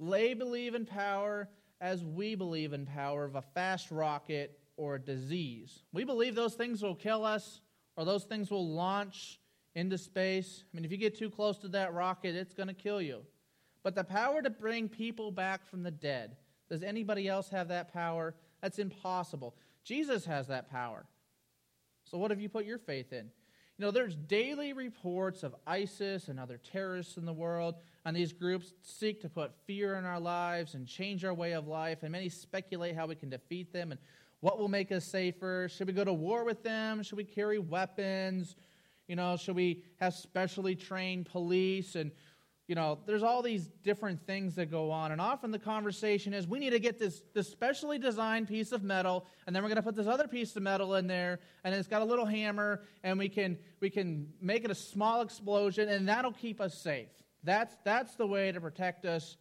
They 0.00 0.34
believe 0.34 0.74
in 0.74 0.84
power 0.84 1.48
as 1.80 2.04
we 2.04 2.34
believe 2.34 2.72
in 2.72 2.86
power 2.86 3.24
of 3.24 3.36
a 3.36 3.42
fast 3.42 3.90
rocket 3.92 4.58
or 4.76 4.96
a 4.96 5.00
disease. 5.00 5.84
We 5.92 6.02
believe 6.02 6.34
those 6.34 6.54
things 6.54 6.82
will 6.82 6.96
kill 6.96 7.24
us 7.24 7.60
or 7.96 8.04
those 8.04 8.24
things 8.24 8.50
will 8.50 8.68
launch 8.68 9.38
into 9.76 9.96
space. 9.96 10.64
I 10.64 10.76
mean, 10.76 10.84
if 10.84 10.90
you 10.90 10.96
get 10.96 11.16
too 11.16 11.30
close 11.30 11.58
to 11.58 11.68
that 11.68 11.94
rocket, 11.94 12.34
it's 12.34 12.54
going 12.54 12.68
to 12.68 12.74
kill 12.74 13.00
you. 13.00 13.22
But 13.84 13.94
the 13.94 14.04
power 14.04 14.42
to 14.42 14.50
bring 14.50 14.88
people 14.88 15.30
back 15.30 15.64
from 15.66 15.82
the 15.82 15.90
dead, 15.90 16.36
does 16.68 16.82
anybody 16.82 17.28
else 17.28 17.48
have 17.50 17.68
that 17.68 17.92
power? 17.92 18.34
That's 18.62 18.78
impossible. 18.78 19.56
Jesus 19.84 20.24
has 20.24 20.46
that 20.46 20.70
power. 20.70 21.04
So, 22.04 22.18
what 22.18 22.30
have 22.30 22.40
you 22.40 22.48
put 22.48 22.64
your 22.64 22.78
faith 22.78 23.12
in? 23.12 23.30
You 23.78 23.86
know, 23.86 23.90
there's 23.90 24.14
daily 24.14 24.72
reports 24.72 25.42
of 25.42 25.54
ISIS 25.66 26.28
and 26.28 26.38
other 26.38 26.58
terrorists 26.58 27.16
in 27.16 27.24
the 27.24 27.32
world, 27.32 27.76
and 28.04 28.14
these 28.14 28.32
groups 28.32 28.74
seek 28.82 29.20
to 29.22 29.28
put 29.28 29.52
fear 29.66 29.96
in 29.96 30.04
our 30.04 30.20
lives 30.20 30.74
and 30.74 30.86
change 30.86 31.24
our 31.24 31.34
way 31.34 31.52
of 31.52 31.66
life, 31.66 32.02
and 32.02 32.12
many 32.12 32.28
speculate 32.28 32.94
how 32.94 33.06
we 33.06 33.14
can 33.14 33.30
defeat 33.30 33.72
them 33.72 33.90
and 33.90 34.00
what 34.40 34.58
will 34.58 34.68
make 34.68 34.92
us 34.92 35.04
safer. 35.04 35.68
Should 35.70 35.86
we 35.86 35.92
go 35.92 36.04
to 36.04 36.12
war 36.12 36.44
with 36.44 36.62
them? 36.62 37.02
Should 37.02 37.16
we 37.16 37.24
carry 37.24 37.58
weapons? 37.58 38.56
You 39.08 39.16
know, 39.16 39.36
should 39.36 39.56
we 39.56 39.84
have 40.00 40.14
specially 40.14 40.76
trained 40.76 41.26
police? 41.26 41.96
And, 41.96 42.12
you 42.68 42.74
know, 42.74 42.98
there's 43.06 43.22
all 43.22 43.42
these 43.42 43.66
different 43.82 44.24
things 44.26 44.54
that 44.54 44.70
go 44.70 44.90
on. 44.90 45.12
And 45.12 45.20
often 45.20 45.50
the 45.50 45.58
conversation 45.58 46.32
is 46.32 46.46
we 46.46 46.58
need 46.58 46.70
to 46.70 46.78
get 46.78 46.98
this, 46.98 47.22
this 47.34 47.48
specially 47.48 47.98
designed 47.98 48.48
piece 48.48 48.72
of 48.72 48.82
metal, 48.82 49.26
and 49.46 49.54
then 49.54 49.62
we're 49.62 49.68
going 49.68 49.76
to 49.76 49.82
put 49.82 49.96
this 49.96 50.06
other 50.06 50.28
piece 50.28 50.54
of 50.56 50.62
metal 50.62 50.94
in 50.94 51.06
there, 51.06 51.40
and 51.64 51.74
it's 51.74 51.88
got 51.88 52.02
a 52.02 52.04
little 52.04 52.24
hammer, 52.24 52.82
and 53.02 53.18
we 53.18 53.28
can, 53.28 53.58
we 53.80 53.90
can 53.90 54.28
make 54.40 54.64
it 54.64 54.70
a 54.70 54.74
small 54.74 55.22
explosion, 55.22 55.88
and 55.88 56.08
that'll 56.08 56.32
keep 56.32 56.60
us 56.60 56.78
safe. 56.78 57.08
That's, 57.42 57.74
that's 57.84 58.14
the 58.14 58.26
way 58.26 58.52
to 58.52 58.60
protect 58.60 59.04
us 59.04 59.36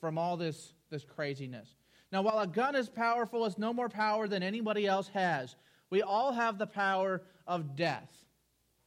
from 0.00 0.16
all 0.16 0.36
this, 0.36 0.72
this 0.90 1.04
craziness. 1.04 1.74
Now, 2.12 2.22
while 2.22 2.38
a 2.38 2.46
gun 2.46 2.76
is 2.76 2.88
powerful, 2.88 3.44
it's 3.44 3.58
no 3.58 3.72
more 3.72 3.88
power 3.88 4.28
than 4.28 4.42
anybody 4.42 4.86
else 4.86 5.08
has. 5.08 5.56
We 5.90 6.02
all 6.02 6.32
have 6.32 6.58
the 6.58 6.66
power 6.66 7.22
of 7.46 7.74
death 7.74 8.24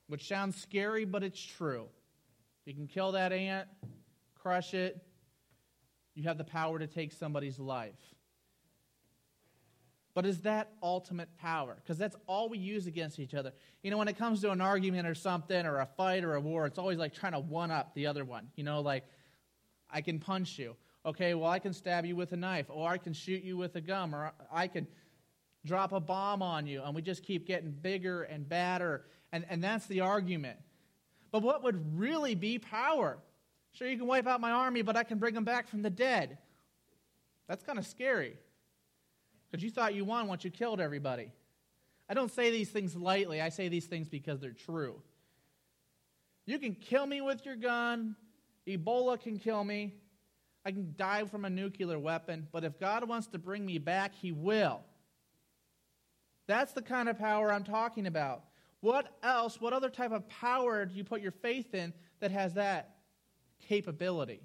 which 0.08 0.28
sounds 0.28 0.56
scary, 0.56 1.06
but 1.06 1.24
it's 1.24 1.42
true. 1.42 1.88
You 2.67 2.73
can 2.73 2.88
kill 2.88 3.13
that 3.13 3.32
ant, 3.32 3.67
crush 4.36 4.73
it, 4.73 5.01
you 6.15 6.23
have 6.23 6.38
the 6.38 6.43
power 6.43 6.77
to 6.77 6.86
take 6.86 7.13
somebody's 7.13 7.58
life. 7.58 7.95
But 10.13 10.25
is 10.25 10.41
that 10.41 10.73
ultimate 10.84 11.30
power? 11.38 11.77
Because 11.82 11.97
that's 11.97 12.15
all 12.27 12.49
we 12.49 12.58
use 12.58 12.86
against 12.86 13.19
each 13.19 13.34
other. 13.34 13.53
You 13.84 13.91
know, 13.91 13.97
when 13.97 14.10
it 14.10 14.17
comes 14.17 14.41
to 14.41 14.51
an 14.51 14.60
argument 14.60 15.08
or 15.08 15.15
something, 15.15 15.65
or 15.65 15.80
a 15.80 15.86
fight 15.86 16.25
or 16.25 16.36
a 16.36 16.41
war, 16.41 16.65
it's 16.65 16.77
always 16.77 16.97
like 16.97 17.13
trying 17.13 17.32
to 17.32 17.39
one 17.39 17.71
up 17.71 17.93
the 17.93 18.08
other 18.08 18.25
one. 18.25 18.49
You 18.56 18.65
know, 18.65 18.82
like, 18.82 19.06
I 19.89 20.01
can 20.01 20.19
punch 20.19 20.60
you. 20.60 20.75
Okay, 21.06 21.36
well, 21.36 21.49
I 21.49 21.60
can 21.60 21.71
stab 21.71 22.06
you 22.06 22.17
with 22.17 22.34
a 22.34 22.38
knife, 22.38 22.65
or 22.67 22.89
I 22.89 22.97
can 22.97 23.13
shoot 23.13 23.43
you 23.43 23.56
with 23.56 23.75
a 23.77 23.82
gun, 23.82 24.13
or 24.13 24.34
I 24.51 24.67
can 24.67 24.88
drop 25.65 25.93
a 25.93 26.01
bomb 26.01 26.41
on 26.41 26.67
you. 26.67 26.82
And 26.84 26.93
we 26.93 27.01
just 27.01 27.23
keep 27.23 27.47
getting 27.47 27.71
bigger 27.71 28.23
and 28.23 28.49
badder 28.49 29.06
and, 29.32 29.45
and 29.49 29.63
that's 29.63 29.86
the 29.88 30.01
argument. 30.01 30.58
But 31.32 31.42
what 31.42 31.63
would 31.63 31.98
really 31.98 32.36
be 32.36 32.60
power? 32.60 33.18
Sure, 33.74 33.88
you 33.88 33.98
can 33.98 34.08
wipe 34.08 34.28
out 34.28 34.42
my 34.42 34.52
army, 34.52 34.82
but 34.82 34.96
I 34.96 35.04
can 35.04 35.18
bring 35.20 35.34
them 35.34 35.44
back 35.44 35.68
from 35.68 35.82
the 35.82 35.90
dead. 35.90 36.38
That's 37.48 37.63
kind 37.63 37.78
of 37.78 37.86
scary. 37.86 38.38
Because 39.50 39.63
you 39.63 39.70
thought 39.70 39.94
you 39.94 40.04
won 40.04 40.28
once 40.28 40.44
you 40.44 40.52
killed 40.52 40.82
everybody. 40.82 41.32
I 42.10 42.13
don't 42.13 42.32
say 42.32 42.52
these 42.52 42.70
things 42.70 42.96
lightly, 42.96 43.42
I 43.42 43.50
say 43.50 43.68
these 43.68 43.86
things 43.86 44.08
because 44.08 44.40
they're 44.40 44.52
true. 44.52 45.02
You 46.46 46.60
can 46.60 46.76
kill 46.76 47.06
me 47.06 47.20
with 47.20 47.46
your 47.46 47.58
gun, 47.58 48.16
Ebola 48.66 49.20
can 49.20 49.38
kill 49.38 49.63
me, 49.63 49.94
I 50.66 50.72
can 50.72 50.94
die 50.98 51.26
from 51.26 51.46
a 51.46 51.50
nuclear 51.50 52.00
weapon, 52.00 52.48
but 52.52 52.63
if 52.63 52.80
God 52.80 53.08
wants 53.08 53.28
to 53.28 53.38
bring 53.38 53.66
me 53.66 53.78
back, 53.78 54.13
He 54.16 54.32
will. 54.32 54.82
That's 56.48 56.72
the 56.72 56.82
kind 56.82 57.10
of 57.10 57.20
power 57.20 57.52
I'm 57.52 57.66
talking 57.66 58.08
about. 58.08 58.44
What 58.82 59.18
else, 59.24 59.60
what 59.60 59.74
other 59.74 59.90
type 59.90 60.12
of 60.12 60.28
power 60.30 60.86
do 60.86 60.96
you 60.96 61.04
put 61.04 61.22
your 61.22 61.32
faith 61.32 61.74
in 61.74 61.94
that 62.20 62.32
has 62.32 62.54
that 62.56 62.98
capability? 63.68 64.42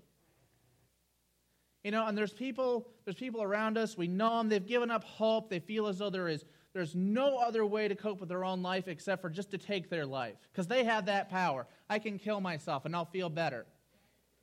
You 1.85 1.90
know, 1.90 2.07
and 2.07 2.16
there's 2.16 2.33
people, 2.33 2.88
there's 3.05 3.16
people 3.16 3.42
around 3.42 3.77
us, 3.77 3.97
we 3.97 4.07
know 4.07 4.38
them, 4.38 4.49
they've 4.49 4.64
given 4.64 4.90
up 4.90 5.05
hope, 5.05 5.51
they 5.51 5.59
feel 5.59 5.87
as 5.87 5.99
though 5.99 6.11
there 6.11 6.29
is 6.29 6.45
there's 6.73 6.95
no 6.95 7.37
other 7.37 7.66
way 7.66 7.87
to 7.88 7.95
cope 7.95 8.21
with 8.21 8.29
their 8.29 8.45
own 8.45 8.62
life 8.62 8.88
except 8.88 9.21
for 9.21 9.29
just 9.29 9.51
to 9.51 9.59
take 9.59 9.90
their 9.90 10.07
life. 10.07 10.37
Because 10.51 10.66
they 10.66 10.85
have 10.85 11.07
that 11.07 11.29
power. 11.29 11.66
I 11.90 11.99
can 11.99 12.18
kill 12.18 12.40
myself 12.40 12.87
and 12.87 12.97
I'll 12.97 13.05
feel 13.05 13.29
better. 13.29 13.66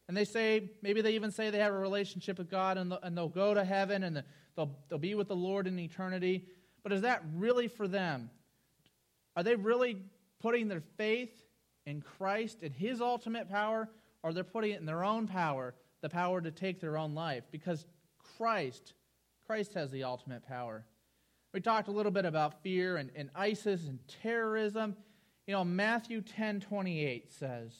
And 0.08 0.16
they 0.16 0.26
say, 0.26 0.70
maybe 0.82 1.02
they 1.02 1.14
even 1.14 1.32
say 1.32 1.50
they 1.50 1.60
have 1.60 1.74
a 1.74 1.78
relationship 1.78 2.38
with 2.38 2.50
God 2.50 2.78
and, 2.78 2.94
and 3.02 3.18
they'll 3.18 3.30
go 3.30 3.54
to 3.54 3.64
heaven 3.64 4.04
and 4.04 4.24
they'll, 4.56 4.76
they'll 4.90 5.00
be 5.00 5.16
with 5.16 5.28
the 5.28 5.36
Lord 5.36 5.66
in 5.66 5.80
eternity. 5.80 6.46
But 6.84 6.94
is 6.94 7.02
that 7.02 7.24
really 7.36 7.68
for 7.68 7.88
them? 7.88 8.30
Are 9.36 9.44
they 9.44 9.56
really 9.56 10.02
putting 10.40 10.68
their 10.68 10.84
faith 10.98 11.46
in 11.86 12.02
Christ 12.02 12.64
and 12.64 12.74
His 12.74 13.02
ultimate 13.02 13.50
power, 13.50 13.90
or 14.24 14.34
they're 14.34 14.44
putting 14.44 14.72
it 14.72 14.80
in 14.80 14.86
their 14.86 15.04
own 15.04 15.28
power, 15.28 15.74
the 16.02 16.10
power 16.10 16.42
to 16.42 16.52
take 16.52 16.80
their 16.80 16.98
own 16.98 17.14
life? 17.14 17.44
Because 17.52 17.86
Christ, 18.38 18.94
Christ 19.46 19.74
has 19.74 19.92
the 19.92 20.04
ultimate 20.04 20.46
power. 20.48 20.86
We 21.54 21.62
talked 21.62 21.88
a 21.88 21.92
little 21.92 22.12
bit 22.12 22.26
about 22.26 22.62
fear 22.62 22.98
and, 22.98 23.10
and 23.16 23.30
ISIS 23.36 23.88
and 23.88 24.00
terrorism. 24.22 24.96
You 25.48 25.54
know, 25.54 25.64
Matthew 25.64 26.22
10 26.22 26.60
28 26.60 27.32
says, 27.32 27.74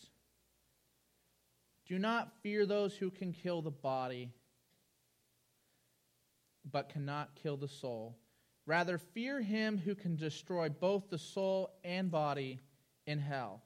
Do 1.88 2.00
not 2.00 2.32
fear 2.42 2.66
those 2.66 2.96
who 2.96 3.12
can 3.12 3.32
kill 3.32 3.62
the 3.62 3.70
body, 3.70 4.32
but 6.72 6.90
cannot 6.90 7.36
kill 7.36 7.58
the 7.58 7.68
soul. 7.68 8.18
Rather, 8.66 8.98
fear 8.98 9.42
him 9.42 9.78
who 9.78 9.96
can 9.96 10.16
destroy 10.16 10.70
both 10.70 11.10
the 11.10 11.18
soul 11.18 11.72
and 11.84 12.12
body 12.12 12.60
in 13.08 13.20
hell. 13.20 13.64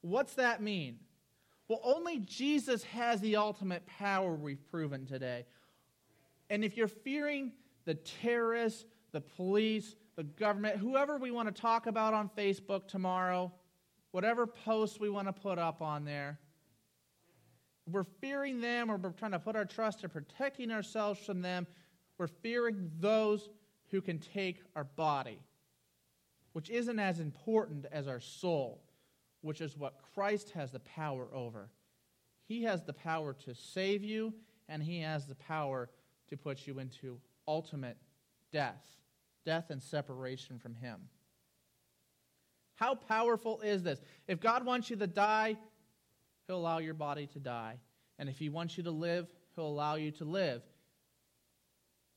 What's 0.00 0.34
that 0.34 0.62
mean? 0.62 0.98
Well, 1.68 1.80
only 1.82 2.20
Jesus 2.20 2.84
has 2.84 3.20
the 3.20 3.36
ultimate 3.36 3.86
power 3.86 4.34
we've 4.34 4.64
proven 4.70 5.04
today. 5.04 5.46
And 6.48 6.64
if 6.64 6.76
you're 6.76 6.88
fearing 6.88 7.52
the 7.84 7.94
terrorists, 7.94 8.84
the 9.12 9.20
police, 9.20 9.96
the 10.14 10.22
government, 10.22 10.76
whoever 10.76 11.18
we 11.18 11.30
want 11.30 11.54
to 11.54 11.60
talk 11.60 11.86
about 11.86 12.14
on 12.14 12.30
Facebook 12.36 12.86
tomorrow, 12.86 13.52
whatever 14.12 14.46
posts 14.46 15.00
we 15.00 15.10
want 15.10 15.26
to 15.28 15.32
put 15.32 15.58
up 15.58 15.82
on 15.82 16.04
there, 16.04 16.38
we're 17.90 18.04
fearing 18.20 18.60
them 18.60 18.90
or 18.90 18.96
we're 18.96 19.10
trying 19.10 19.32
to 19.32 19.38
put 19.38 19.56
our 19.56 19.64
trust 19.64 20.04
in 20.04 20.10
protecting 20.10 20.70
ourselves 20.70 21.20
from 21.20 21.40
them, 21.40 21.66
we're 22.18 22.26
fearing 22.26 22.90
those 22.98 23.48
who 23.90 24.00
can 24.00 24.18
take 24.18 24.60
our 24.74 24.84
body, 24.84 25.38
which 26.52 26.70
isn't 26.70 26.98
as 26.98 27.20
important 27.20 27.86
as 27.92 28.08
our 28.08 28.20
soul, 28.20 28.82
which 29.42 29.60
is 29.60 29.76
what 29.76 30.00
Christ 30.14 30.50
has 30.50 30.72
the 30.72 30.80
power 30.80 31.28
over. 31.32 31.70
He 32.46 32.62
has 32.62 32.82
the 32.82 32.92
power 32.92 33.34
to 33.44 33.54
save 33.54 34.02
you, 34.02 34.34
and 34.68 34.82
He 34.82 35.00
has 35.00 35.26
the 35.26 35.34
power 35.34 35.90
to 36.28 36.36
put 36.36 36.66
you 36.66 36.78
into 36.78 37.20
ultimate 37.46 37.96
death 38.52 38.84
death 39.46 39.70
and 39.70 39.82
separation 39.82 40.58
from 40.58 40.74
Him. 40.74 41.00
How 42.74 42.94
powerful 42.94 43.60
is 43.62 43.82
this? 43.82 44.00
If 44.28 44.40
God 44.40 44.66
wants 44.66 44.90
you 44.90 44.96
to 44.96 45.06
die, 45.06 45.56
He'll 46.46 46.58
allow 46.58 46.78
your 46.78 46.94
body 46.94 47.26
to 47.28 47.38
die. 47.38 47.78
And 48.18 48.28
if 48.28 48.38
He 48.38 48.50
wants 48.50 48.76
you 48.76 48.82
to 48.84 48.90
live, 48.90 49.28
He'll 49.54 49.68
allow 49.68 49.94
you 49.94 50.10
to 50.12 50.24
live. 50.24 50.62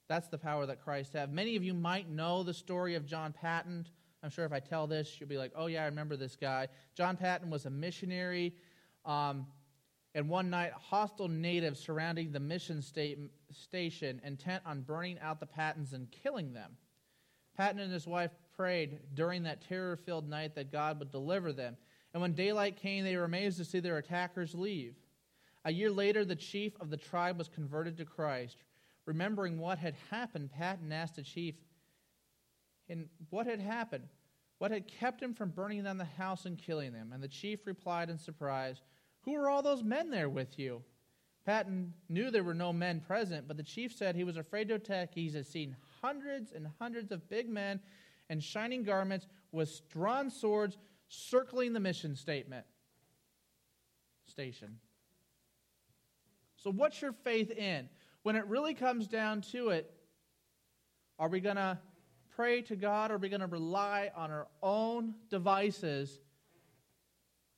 That's 0.10 0.28
the 0.28 0.40
power 0.40 0.66
that 0.66 0.84
Christ 0.84 1.14
has. 1.14 1.30
Many 1.30 1.56
of 1.56 1.64
you 1.64 1.74
might 1.74 2.10
know 2.10 2.42
the 2.42 2.54
story 2.54 2.96
of 2.96 3.06
John 3.06 3.32
Paton. 3.32 3.86
I'm 4.24 4.32
sure 4.32 4.44
if 4.44 4.52
I 4.52 4.60
tell 4.60 4.88
this, 4.88 5.16
you'll 5.20 5.30
be 5.30 5.38
like, 5.38 5.54
oh, 5.56 5.68
yeah, 5.68 5.84
I 5.84 5.86
remember 5.86 6.18
this 6.18 6.36
guy. 6.36 6.68
John 6.96 7.16
Paton 7.16 7.52
was 7.52 7.68
a 7.68 7.70
missionary. 7.70 8.56
Um, 9.06 9.46
and 10.16 10.28
one 10.28 10.50
night, 10.50 10.72
hostile 10.74 11.28
natives 11.28 11.80
surrounding 11.80 12.32
the 12.32 12.40
mission 12.40 12.82
station, 12.82 14.22
intent 14.26 14.64
on 14.66 14.82
burning 14.82 15.20
out 15.20 15.40
the 15.40 15.46
Patons 15.46 15.94
and 15.94 16.10
killing 16.12 16.54
them. 16.54 16.72
Paton 17.56 17.80
and 17.80 17.94
his 17.94 18.08
wife 18.08 18.32
prayed 18.58 19.00
during 19.14 19.44
that 19.44 19.62
terror 19.62 19.96
filled 19.96 20.28
night 20.28 20.56
that 20.56 20.72
God 20.72 20.98
would 20.98 21.12
deliver 21.12 21.54
them. 21.54 21.78
And 22.14 22.22
when 22.22 22.34
daylight 22.34 22.78
came, 22.78 23.04
they 23.04 23.16
were 23.16 23.26
amazed 23.26 23.58
to 23.60 23.66
see 23.66 23.80
their 23.80 24.00
attackers 24.00 24.56
leave. 24.56 24.96
A 25.66 25.72
year 25.72 25.92
later, 25.92 26.26
the 26.26 26.36
chief 26.36 26.74
of 26.80 26.90
the 26.90 26.98
tribe 26.98 27.38
was 27.38 27.48
converted 27.48 27.98
to 27.98 28.06
Christ. 28.06 28.58
Remembering 29.10 29.58
what 29.58 29.80
had 29.80 29.96
happened, 30.12 30.52
Paton 30.52 30.92
asked 30.92 31.16
the 31.16 31.24
chief, 31.24 31.56
and 32.88 33.10
what 33.32 33.48
had 33.48 33.60
happened? 33.60 34.04
What 34.60 34.70
had 34.70 34.88
kept 34.88 35.20
him 35.20 35.34
from 35.34 35.50
burning 35.50 35.84
down 35.84 35.98
the 35.98 36.06
house 36.06 36.46
and 36.46 36.60
killing 36.60 36.94
them? 36.94 37.10
And 37.12 37.24
the 37.24 37.28
chief 37.28 37.66
replied 37.66 38.12
in 38.12 38.20
surprise, 38.20 38.84
Who 39.22 39.34
are 39.34 39.50
all 39.50 39.64
those 39.64 39.82
men 39.82 40.12
there 40.12 40.30
with 40.30 40.60
you? 40.60 40.84
Paton 41.44 41.92
knew 42.08 42.30
there 42.30 42.44
were 42.44 42.54
no 42.54 42.72
men 42.72 43.00
present, 43.00 43.48
but 43.48 43.58
the 43.58 43.64
chief 43.64 43.96
said 43.96 44.16
he 44.16 44.24
was 44.24 44.38
afraid 44.38 44.68
to 44.68 44.76
attack. 44.76 45.16
He 45.16 45.28
had 45.32 45.48
seen 45.48 45.76
hundreds 46.04 46.52
and 46.52 46.68
hundreds 46.78 47.12
of 47.12 47.28
big 47.32 47.50
men 47.50 47.80
in 48.30 48.40
shining 48.40 48.84
garments 48.84 49.26
with 49.52 49.90
drawn 49.90 50.30
swords 50.30 50.78
circling 51.08 51.74
the 51.74 51.80
mission 51.80 52.16
statement 52.16 52.68
station. 54.28 54.78
So, 56.58 56.72
what's 56.72 57.02
your 57.02 57.14
faith 57.14 57.50
in? 57.50 57.90
When 58.24 58.36
it 58.36 58.46
really 58.48 58.74
comes 58.74 59.08
down 59.08 59.42
to 59.42 59.70
it, 59.70 59.92
are 61.18 61.30
we 61.30 61.40
going 61.40 61.56
to 61.56 61.78
pray 62.36 62.62
to 62.64 62.76
God 62.76 63.12
or 63.12 63.16
are 63.16 63.18
we 63.18 63.30
going 63.30 63.42
to 63.42 63.48
rely 63.48 64.12
on 64.16 64.32
our 64.32 64.48
own 64.62 65.16
devices 65.30 66.20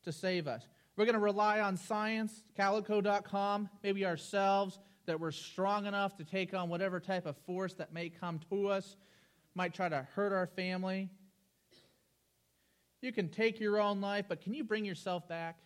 to 0.04 0.12
save 0.12 0.48
us? 0.48 0.68
We're 0.96 1.06
going 1.06 1.14
to 1.14 1.20
rely 1.20 1.60
on 1.60 1.78
science, 1.78 2.44
calico.com, 2.56 3.70
maybe 3.84 4.06
ourselves, 4.06 4.80
that 5.06 5.20
we're 5.20 5.32
strong 5.32 5.86
enough 5.86 6.16
to 6.18 6.24
take 6.24 6.54
on 6.54 6.70
whatever 6.70 7.00
type 7.00 7.26
of 7.26 7.38
force 7.46 7.74
that 7.76 7.94
may 7.94 8.10
come 8.10 8.40
to 8.50 8.68
us, 8.68 8.98
might 9.56 9.74
try 9.74 9.90
to 9.90 10.08
hurt 10.16 10.32
our 10.32 10.48
family. 10.48 11.10
You 13.02 13.12
can 13.12 13.30
take 13.30 13.60
your 13.60 13.80
own 13.80 14.00
life, 14.00 14.26
but 14.30 14.42
can 14.42 14.54
you 14.54 14.64
bring 14.64 14.86
yourself 14.86 15.28
back? 15.28 15.58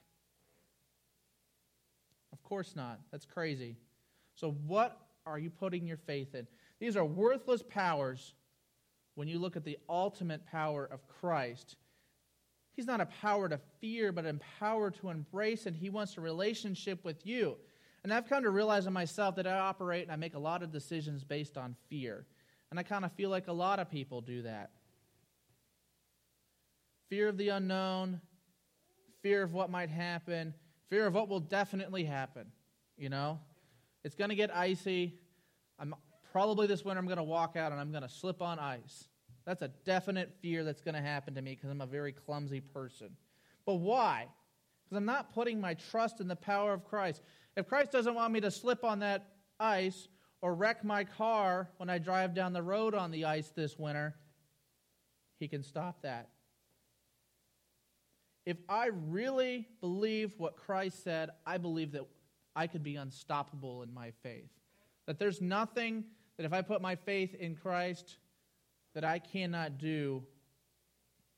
Of 2.31 2.41
course 2.43 2.75
not. 2.75 2.99
That's 3.11 3.25
crazy. 3.25 3.77
So, 4.35 4.51
what 4.65 4.99
are 5.25 5.39
you 5.39 5.49
putting 5.49 5.87
your 5.87 5.97
faith 5.97 6.35
in? 6.35 6.47
These 6.79 6.95
are 6.95 7.05
worthless 7.05 7.63
powers 7.63 8.33
when 9.15 9.27
you 9.27 9.39
look 9.39 9.55
at 9.55 9.63
the 9.63 9.77
ultimate 9.89 10.45
power 10.45 10.85
of 10.85 11.07
Christ. 11.07 11.77
He's 12.73 12.85
not 12.85 12.99
a 12.99 13.05
power 13.05 13.47
to 13.47 13.59
fear, 13.79 14.11
but 14.11 14.25
a 14.25 14.37
power 14.59 14.91
to 14.91 15.09
embrace, 15.09 15.65
and 15.65 15.75
He 15.75 15.89
wants 15.89 16.17
a 16.17 16.21
relationship 16.21 17.03
with 17.05 17.25
you. 17.25 17.55
And 18.03 18.13
I've 18.13 18.29
come 18.29 18.43
to 18.43 18.49
realize 18.49 18.85
in 18.85 18.93
myself 18.93 19.35
that 19.37 19.47
I 19.47 19.57
operate 19.57 20.03
and 20.03 20.11
I 20.11 20.15
make 20.15 20.35
a 20.35 20.39
lot 20.39 20.61
of 20.61 20.71
decisions 20.71 21.23
based 21.23 21.57
on 21.57 21.75
fear. 21.89 22.25
And 22.69 22.79
I 22.79 22.83
kind 22.83 23.05
of 23.05 23.11
feel 23.13 23.29
like 23.29 23.47
a 23.47 23.53
lot 23.53 23.79
of 23.79 23.89
people 23.89 24.21
do 24.21 24.43
that 24.43 24.71
fear 27.09 27.27
of 27.27 27.37
the 27.37 27.49
unknown, 27.49 28.19
fear 29.21 29.43
of 29.43 29.53
what 29.53 29.69
might 29.69 29.89
happen, 29.89 30.53
fear 30.89 31.05
of 31.05 31.13
what 31.13 31.29
will 31.29 31.39
definitely 31.39 32.03
happen. 32.03 32.47
You 32.97 33.09
know, 33.09 33.39
it's 34.05 34.13
going 34.15 34.29
to 34.29 34.35
get 34.35 34.55
icy. 34.55 35.15
I'm 35.79 35.95
probably 36.31 36.67
this 36.67 36.85
winter 36.85 36.99
I'm 36.99 37.07
going 37.07 37.17
to 37.17 37.23
walk 37.23 37.55
out 37.57 37.71
and 37.71 37.81
I'm 37.81 37.89
going 37.89 38.03
to 38.03 38.09
slip 38.09 38.39
on 38.39 38.59
ice. 38.59 39.09
That's 39.47 39.63
a 39.63 39.69
definite 39.83 40.31
fear 40.41 40.63
that's 40.63 40.81
going 40.81 40.93
to 40.93 41.01
happen 41.01 41.33
to 41.33 41.41
me 41.41 41.55
because 41.55 41.71
I'm 41.71 41.81
a 41.81 41.87
very 41.87 42.11
clumsy 42.11 42.61
person. 42.61 43.09
But 43.65 43.75
why? 43.75 44.27
Because 44.83 44.97
I'm 44.97 45.05
not 45.05 45.33
putting 45.33 45.59
my 45.59 45.73
trust 45.73 46.21
in 46.21 46.27
the 46.27 46.35
power 46.35 46.71
of 46.71 46.85
Christ. 46.85 47.23
If 47.57 47.67
Christ 47.67 47.91
doesn't 47.91 48.13
want 48.13 48.31
me 48.31 48.41
to 48.41 48.51
slip 48.51 48.83
on 48.83 48.99
that 48.99 49.25
ice 49.59 50.07
or 50.39 50.53
wreck 50.53 50.83
my 50.83 51.03
car 51.03 51.67
when 51.77 51.89
I 51.89 51.97
drive 51.97 52.35
down 52.35 52.53
the 52.53 52.61
road 52.61 52.93
on 52.93 53.09
the 53.09 53.25
ice 53.25 53.49
this 53.55 53.77
winter, 53.79 54.15
he 55.39 55.47
can 55.47 55.63
stop 55.63 56.03
that 56.03 56.29
if 58.45 58.57
I 58.69 58.89
really 59.07 59.67
believed 59.81 60.37
what 60.37 60.55
Christ 60.55 61.03
said, 61.03 61.31
I 61.45 61.57
believe 61.57 61.93
that 61.93 62.05
I 62.55 62.67
could 62.67 62.83
be 62.83 62.95
unstoppable 62.95 63.83
in 63.83 63.93
my 63.93 64.11
faith. 64.23 64.49
That 65.05 65.19
there's 65.19 65.41
nothing 65.41 66.05
that 66.37 66.45
if 66.45 66.53
I 66.53 66.61
put 66.61 66.81
my 66.81 66.95
faith 66.95 67.35
in 67.35 67.55
Christ 67.55 68.17
that 68.93 69.03
I 69.03 69.19
cannot 69.19 69.77
do 69.77 70.23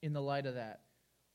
in 0.01 0.13
the 0.13 0.21
light 0.21 0.45
of 0.45 0.55
that. 0.55 0.81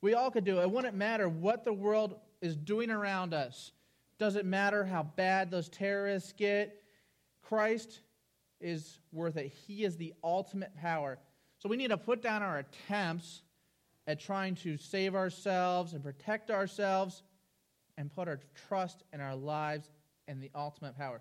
We 0.00 0.14
all 0.14 0.30
could 0.30 0.44
do 0.44 0.60
it. 0.60 0.62
It 0.62 0.70
wouldn't 0.70 0.96
matter 0.96 1.28
what 1.28 1.64
the 1.64 1.72
world 1.72 2.18
is 2.40 2.56
doing 2.56 2.90
around 2.90 3.34
us. 3.34 3.72
Doesn't 4.18 4.46
matter 4.46 4.84
how 4.84 5.02
bad 5.02 5.50
those 5.50 5.68
terrorists 5.68 6.32
get. 6.32 6.82
Christ 7.42 8.00
is 8.60 8.98
worth 9.12 9.36
it. 9.36 9.48
He 9.48 9.84
is 9.84 9.96
the 9.96 10.14
ultimate 10.22 10.76
power. 10.76 11.18
So 11.58 11.68
we 11.68 11.76
need 11.76 11.90
to 11.90 11.96
put 11.96 12.22
down 12.22 12.42
our 12.42 12.58
attempts 12.58 13.42
at 14.06 14.20
trying 14.20 14.54
to 14.56 14.76
save 14.76 15.14
ourselves 15.14 15.92
and 15.92 16.02
protect 16.02 16.50
ourselves 16.50 17.22
and 17.96 18.14
put 18.14 18.28
our 18.28 18.40
trust 18.68 19.04
in 19.12 19.20
our 19.20 19.36
lives 19.36 19.90
in 20.28 20.40
the 20.40 20.50
ultimate 20.54 20.96
power. 20.96 21.20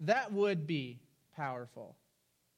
That 0.00 0.32
would 0.32 0.66
be 0.66 1.00
powerful. 1.36 1.96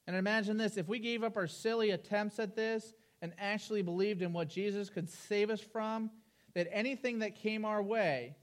And 0.07 0.16
imagine 0.16 0.57
this 0.57 0.76
if 0.76 0.88
we 0.88 0.98
gave 0.98 1.22
up 1.22 1.37
our 1.37 1.46
silly 1.46 1.90
attempts 1.90 2.38
at 2.38 2.57
this 2.57 2.94
and 3.20 3.33
actually 3.38 3.83
believed 3.83 4.22
in 4.22 4.33
what 4.33 4.48
Jesus 4.48 4.90
could 4.90 5.09
save 5.09 5.50
us 5.50 5.61
from, 5.61 6.11
that 6.55 6.68
anything 6.72 7.20
that 7.20 7.37
came 7.37 7.64
our 7.64 7.83
way, 7.83 8.37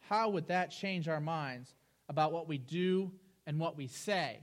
how 0.00 0.30
would 0.30 0.48
that 0.48 0.70
change 0.70 1.08
our 1.08 1.20
minds 1.20 1.74
about 2.08 2.32
what 2.32 2.48
we 2.48 2.58
do 2.58 3.12
and 3.46 3.58
what 3.58 3.76
we 3.76 3.86
say? 3.86 4.40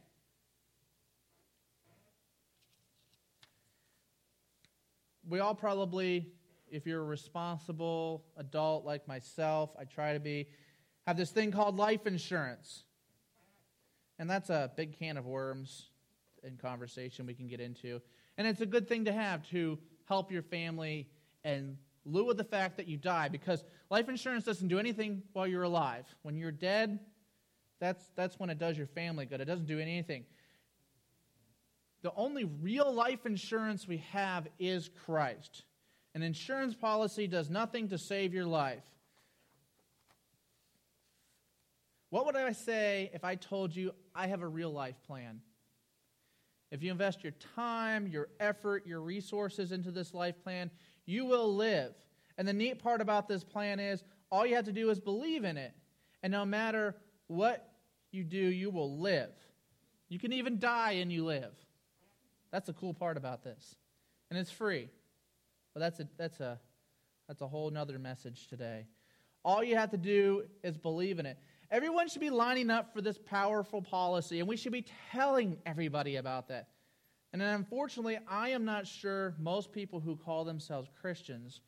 we 5.29 5.39
all 5.39 5.55
probably, 5.55 6.27
if 6.71 6.85
you're 6.85 7.01
a 7.01 7.05
responsible 7.05 8.23
adult 8.37 8.85
like 8.85 9.07
myself, 9.07 9.75
I 9.79 9.85
try 9.85 10.13
to 10.13 10.19
be, 10.19 10.47
have 11.07 11.17
this 11.17 11.31
thing 11.31 11.51
called 11.51 11.77
life 11.77 12.05
insurance. 12.05 12.83
And 14.17 14.29
that's 14.29 14.49
a 14.49 14.71
big 14.75 14.97
can 14.97 15.17
of 15.17 15.25
worms 15.25 15.89
in 16.43 16.57
conversation 16.57 17.25
we 17.25 17.33
can 17.33 17.47
get 17.47 17.59
into. 17.59 18.01
And 18.37 18.47
it's 18.47 18.61
a 18.61 18.65
good 18.65 18.87
thing 18.87 19.05
to 19.05 19.13
have 19.13 19.47
to 19.49 19.77
help 20.05 20.31
your 20.31 20.43
family 20.43 21.07
and 21.43 21.77
lieu 22.05 22.29
of 22.29 22.37
the 22.37 22.43
fact 22.43 22.77
that 22.77 22.87
you 22.87 22.97
die 22.97 23.29
because 23.29 23.63
life 23.89 24.09
insurance 24.09 24.43
doesn't 24.43 24.67
do 24.67 24.79
anything 24.79 25.23
while 25.33 25.47
you're 25.47 25.63
alive. 25.63 26.05
When 26.23 26.37
you're 26.37 26.51
dead, 26.51 26.99
that's, 27.79 28.03
that's 28.15 28.39
when 28.39 28.49
it 28.49 28.57
does 28.57 28.77
your 28.77 28.87
family 28.87 29.25
good. 29.25 29.41
It 29.41 29.45
doesn't 29.45 29.67
do 29.67 29.79
anything 29.79 30.25
the 32.01 32.13
only 32.15 32.45
real 32.45 32.91
life 32.93 33.25
insurance 33.25 33.87
we 33.87 33.97
have 34.11 34.47
is 34.57 34.89
Christ. 35.05 35.63
An 36.15 36.23
insurance 36.23 36.73
policy 36.73 37.27
does 37.27 37.49
nothing 37.49 37.89
to 37.89 37.97
save 37.97 38.33
your 38.33 38.45
life. 38.45 38.83
What 42.09 42.25
would 42.25 42.35
I 42.35 42.51
say 42.53 43.11
if 43.13 43.23
I 43.23 43.35
told 43.35 43.75
you 43.75 43.93
I 44.15 44.27
have 44.27 44.41
a 44.41 44.47
real 44.47 44.71
life 44.71 44.95
plan? 45.05 45.41
If 46.71 46.83
you 46.83 46.91
invest 46.91 47.23
your 47.23 47.33
time, 47.55 48.07
your 48.07 48.29
effort, 48.39 48.85
your 48.85 49.01
resources 49.01 49.71
into 49.71 49.91
this 49.91 50.13
life 50.13 50.41
plan, 50.43 50.71
you 51.05 51.25
will 51.25 51.55
live. 51.55 51.93
And 52.37 52.47
the 52.47 52.53
neat 52.53 52.81
part 52.81 53.01
about 53.01 53.27
this 53.27 53.43
plan 53.43 53.79
is 53.79 54.03
all 54.31 54.45
you 54.45 54.55
have 54.55 54.65
to 54.65 54.71
do 54.71 54.89
is 54.89 54.99
believe 54.99 55.43
in 55.43 55.57
it. 55.57 55.73
And 56.21 56.31
no 56.31 56.45
matter 56.45 56.95
what 57.27 57.71
you 58.11 58.23
do, 58.23 58.37
you 58.37 58.69
will 58.69 58.99
live. 58.99 59.31
You 60.09 60.19
can 60.19 60.33
even 60.33 60.59
die 60.59 60.93
and 60.93 61.11
you 61.11 61.25
live. 61.25 61.53
That's 62.51 62.67
the 62.67 62.73
cool 62.73 62.93
part 62.93 63.17
about 63.17 63.43
this. 63.43 63.75
And 64.29 64.39
it's 64.39 64.51
free. 64.51 64.89
But 65.79 65.85
that's 65.85 65.99
a, 66.01 66.07
that's 66.17 66.39
a, 66.41 66.59
that's 67.29 67.41
a 67.41 67.47
whole 67.47 67.69
nother 67.69 67.97
message 67.97 68.47
today. 68.47 68.85
All 69.45 69.63
you 69.63 69.77
have 69.77 69.91
to 69.91 69.97
do 69.97 70.43
is 70.61 70.77
believe 70.77 71.19
in 71.19 71.25
it. 71.25 71.37
Everyone 71.71 72.09
should 72.09 72.19
be 72.19 72.29
lining 72.29 72.69
up 72.69 72.91
for 72.93 73.01
this 73.01 73.17
powerful 73.17 73.81
policy, 73.81 74.39
and 74.39 74.49
we 74.49 74.57
should 74.57 74.73
be 74.73 74.85
telling 75.13 75.57
everybody 75.65 76.17
about 76.17 76.49
that. 76.49 76.67
And 77.31 77.41
unfortunately, 77.41 78.19
I 78.27 78.49
am 78.49 78.65
not 78.65 78.87
sure 78.87 79.35
most 79.39 79.71
people 79.71 80.01
who 80.01 80.17
call 80.17 80.43
themselves 80.43 80.89
Christians 80.99 81.61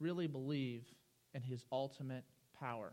really 0.00 0.26
believe 0.26 0.84
in 1.32 1.40
his 1.40 1.64
ultimate 1.72 2.24
power. 2.60 2.92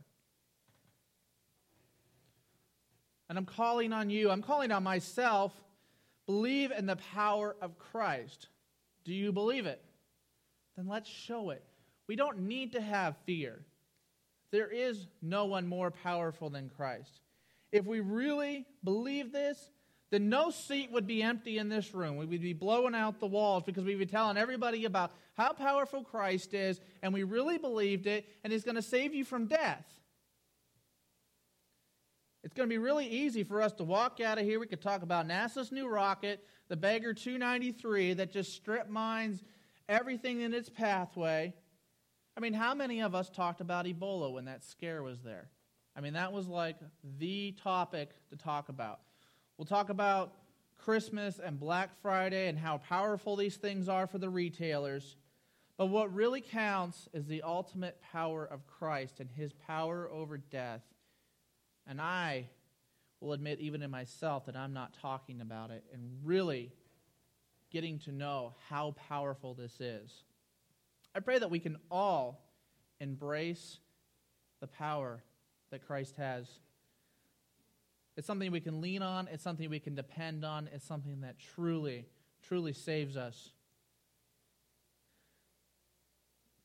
And 3.28 3.38
I'm 3.38 3.46
calling 3.46 3.92
on 3.92 4.10
you, 4.10 4.32
I'm 4.32 4.42
calling 4.42 4.72
on 4.72 4.84
myself 4.84 5.52
Believe 6.26 6.72
in 6.72 6.86
the 6.86 6.96
power 6.96 7.54
of 7.62 7.78
Christ. 7.78 8.48
Do 9.04 9.14
you 9.14 9.34
believe 9.34 9.66
it? 9.66 9.84
Then 10.76 10.88
let's 10.88 11.10
show 11.10 11.52
it. 11.52 11.64
We 12.08 12.16
don't 12.16 12.42
need 12.42 12.74
to 12.74 12.82
have 12.82 13.16
fear. 13.26 13.60
There 14.52 14.70
is 14.70 15.08
no 15.22 15.46
one 15.46 15.68
more 15.68 15.92
powerful 15.92 16.50
than 16.50 16.70
Christ. 16.70 17.22
If 17.72 17.86
we 17.86 18.02
really 18.02 18.66
believe 18.84 19.32
this, 19.32 19.72
then 20.12 20.30
no 20.30 20.52
seat 20.52 20.92
would 20.92 21.08
be 21.08 21.24
empty 21.24 21.58
in 21.58 21.70
this 21.70 21.94
room. 21.94 22.18
We 22.18 22.28
would 22.28 22.42
be 22.42 22.54
blowing 22.54 22.94
out 22.94 23.20
the 23.20 23.26
walls 23.26 23.64
because 23.64 23.84
we'd 23.84 23.98
be 23.98 24.06
telling 24.06 24.38
everybody 24.38 24.86
about 24.86 25.12
how 25.34 25.54
powerful 25.54 26.04
Christ 26.04 26.54
is, 26.54 26.80
and 27.02 27.12
we 27.12 27.24
really 27.24 27.58
believed 27.58 28.06
it, 28.06 28.28
and 28.44 28.54
He's 28.54 28.64
going 28.64 28.76
to 28.76 28.84
save 28.84 29.16
you 29.16 29.26
from 29.26 29.48
death. 29.48 29.84
It's 32.44 32.54
going 32.54 32.70
to 32.70 32.74
be 32.74 32.78
really 32.78 33.08
easy 33.08 33.44
for 33.44 33.62
us 33.62 33.74
to 33.74 33.84
walk 33.84 34.20
out 34.20 34.38
of 34.38 34.46
here. 34.46 34.60
We 34.60 34.68
could 34.68 34.82
talk 34.82 35.02
about 35.02 35.28
NASA's 35.28 35.72
new 35.72 35.88
rocket, 35.88 36.46
the 36.68 36.76
Bagger 36.76 37.16
293, 37.16 38.14
that 38.14 38.32
just 38.32 38.54
strip 38.54 38.90
mines 38.90 39.42
everything 39.88 40.42
in 40.42 40.54
its 40.54 40.70
pathway. 40.70 41.54
I 42.36 42.40
mean, 42.40 42.54
how 42.54 42.74
many 42.74 43.02
of 43.02 43.14
us 43.14 43.30
talked 43.30 43.62
about 43.62 43.86
Ebola 43.86 44.32
when 44.34 44.46
that 44.46 44.64
scare 44.64 45.04
was 45.04 45.22
there? 45.22 45.50
I 45.96 46.02
mean, 46.02 46.14
that 46.14 46.34
was 46.34 46.48
like 46.48 46.78
the 47.20 47.52
topic 47.64 48.10
to 48.30 48.36
talk 48.36 48.70
about. 48.70 49.00
We'll 49.58 49.66
talk 49.66 49.90
about 49.90 50.34
Christmas 50.78 51.40
and 51.40 51.60
Black 51.60 51.90
Friday 52.02 52.48
and 52.48 52.58
how 52.58 52.80
powerful 52.80 53.36
these 53.36 53.58
things 53.58 53.88
are 53.88 54.08
for 54.08 54.18
the 54.18 54.30
retailers. 54.30 55.16
But 55.78 55.88
what 55.88 56.14
really 56.14 56.42
counts 56.42 57.08
is 57.14 57.26
the 57.26 57.44
ultimate 57.44 58.02
power 58.12 58.46
of 58.46 58.66
Christ 58.66 59.20
and 59.20 59.30
his 59.30 59.54
power 59.54 60.10
over 60.12 60.38
death 60.38 60.82
and 61.88 62.00
I 62.00 62.50
will 63.20 63.34
admit, 63.34 63.60
even 63.60 63.82
in 63.82 63.92
myself, 63.92 64.46
that 64.46 64.56
I'm 64.56 64.74
not 64.74 64.94
talking 65.02 65.42
about 65.42 65.72
it 65.72 65.84
and 65.94 66.02
really 66.24 66.72
getting 67.74 67.98
to 67.98 68.12
know 68.12 68.54
how 68.70 68.96
powerful 69.10 69.56
this 69.56 69.82
is. 69.82 70.24
I 71.16 71.20
pray 71.20 71.40
that 71.40 71.50
we 71.50 71.60
can 71.60 71.78
all 71.92 72.46
embrace 73.00 73.80
the 74.62 74.68
power 74.68 75.24
that 75.72 75.86
Christ 75.86 76.16
has. 76.18 76.48
It's 78.16 78.28
something 78.28 78.52
we 78.52 78.60
can 78.60 78.80
lean 78.80 79.02
on, 79.02 79.28
it's 79.32 79.44
something 79.44 79.70
we 79.70 79.80
can 79.80 79.96
depend 79.96 80.46
on, 80.46 80.70
it's 80.72 80.86
something 80.86 81.22
that 81.22 81.36
truly, 81.56 82.06
truly 82.48 82.74
saves 82.74 83.18
us. 83.18 83.50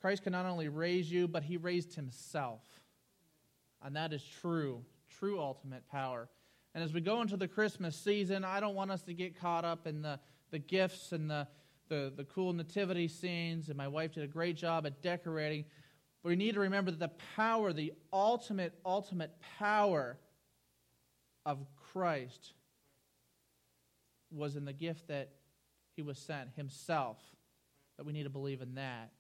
Christ 0.00 0.22
can 0.22 0.32
not 0.32 0.46
only 0.46 0.68
raise 0.68 1.10
you, 1.10 1.26
but 1.26 1.42
he 1.42 1.56
raised 1.56 1.94
himself. 1.94 2.62
And 3.82 3.96
that 3.96 4.12
is 4.12 4.22
true, 4.22 4.84
true 5.18 5.40
ultimate 5.40 5.88
power. 5.88 6.28
And 6.74 6.84
as 6.84 6.92
we 6.92 7.00
go 7.00 7.22
into 7.22 7.36
the 7.36 7.48
Christmas 7.48 7.96
season, 7.96 8.44
I 8.44 8.60
don't 8.60 8.74
want 8.74 8.90
us 8.90 9.02
to 9.02 9.14
get 9.14 9.40
caught 9.40 9.64
up 9.64 9.86
in 9.86 10.02
the, 10.02 10.20
the 10.50 10.58
gifts 10.58 11.12
and 11.12 11.30
the, 11.30 11.46
the, 11.88 12.12
the 12.16 12.24
cool 12.24 12.52
nativity 12.52 13.08
scenes. 13.08 13.68
And 13.68 13.76
my 13.76 13.88
wife 13.88 14.14
did 14.14 14.24
a 14.24 14.28
great 14.28 14.56
job 14.56 14.86
at 14.86 15.02
decorating. 15.02 15.64
But 16.22 16.30
we 16.30 16.36
need 16.36 16.54
to 16.54 16.60
remember 16.60 16.90
that 16.90 17.00
the 17.00 17.12
power, 17.36 17.72
the 17.72 17.92
ultimate, 18.12 18.74
ultimate 18.84 19.32
power 19.58 20.18
of 21.46 21.64
Christ 21.92 22.54
was 24.30 24.56
in 24.56 24.64
the 24.64 24.72
gift 24.72 25.08
that 25.08 25.30
he 25.96 26.02
was 26.02 26.18
sent 26.18 26.50
himself. 26.56 27.18
That 27.96 28.04
we 28.04 28.12
need 28.12 28.24
to 28.24 28.30
believe 28.30 28.60
in 28.60 28.74
that. 28.74 29.10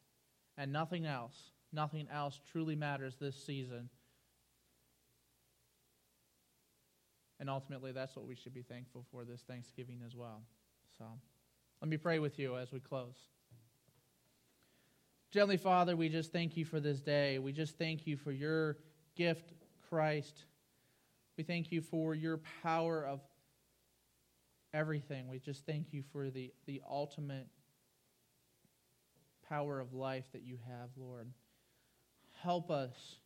And 0.56 0.72
nothing 0.72 1.06
else, 1.06 1.36
nothing 1.72 2.08
else 2.12 2.40
truly 2.52 2.74
matters 2.74 3.16
this 3.16 3.36
season 3.44 3.90
And 7.40 7.48
ultimately, 7.48 7.92
that's 7.92 8.16
what 8.16 8.26
we 8.26 8.34
should 8.34 8.54
be 8.54 8.62
thankful 8.62 9.04
for 9.12 9.24
this 9.24 9.42
Thanksgiving 9.42 10.00
as 10.04 10.16
well. 10.16 10.42
So 10.98 11.04
let 11.80 11.88
me 11.88 11.96
pray 11.96 12.18
with 12.18 12.38
you 12.38 12.56
as 12.56 12.72
we 12.72 12.80
close. 12.80 13.16
Gently, 15.30 15.56
Father, 15.56 15.94
we 15.94 16.08
just 16.08 16.32
thank 16.32 16.56
you 16.56 16.64
for 16.64 16.80
this 16.80 17.00
day. 17.00 17.38
We 17.38 17.52
just 17.52 17.78
thank 17.78 18.06
you 18.06 18.16
for 18.16 18.32
your 18.32 18.78
gift, 19.14 19.52
Christ. 19.88 20.44
We 21.36 21.44
thank 21.44 21.70
you 21.70 21.82
for 21.82 22.14
your 22.14 22.40
power 22.62 23.04
of 23.04 23.20
everything. 24.74 25.28
We 25.28 25.38
just 25.38 25.66
thank 25.66 25.92
you 25.92 26.02
for 26.12 26.30
the, 26.30 26.52
the 26.66 26.82
ultimate 26.88 27.46
power 29.48 29.80
of 29.80 29.94
life 29.94 30.24
that 30.32 30.42
you 30.42 30.58
have, 30.66 30.88
Lord. 30.96 31.30
Help 32.42 32.70
us 32.70 33.16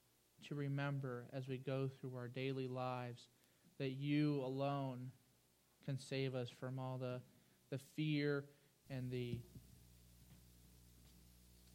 to 0.49 0.55
remember 0.55 1.27
as 1.33 1.49
we 1.49 1.59
go 1.59 1.89
through 2.01 2.17
our 2.17 2.29
daily 2.29 2.69
lives 2.69 3.29
that 3.79 3.91
you 3.91 4.43
alone 4.45 5.11
can 5.85 5.99
save 5.99 6.35
us 6.35 6.49
from 6.49 6.79
all 6.79 6.99
the, 6.99 7.21
the 7.73 7.81
fear 7.97 8.45
and 8.91 9.11
the 9.11 9.39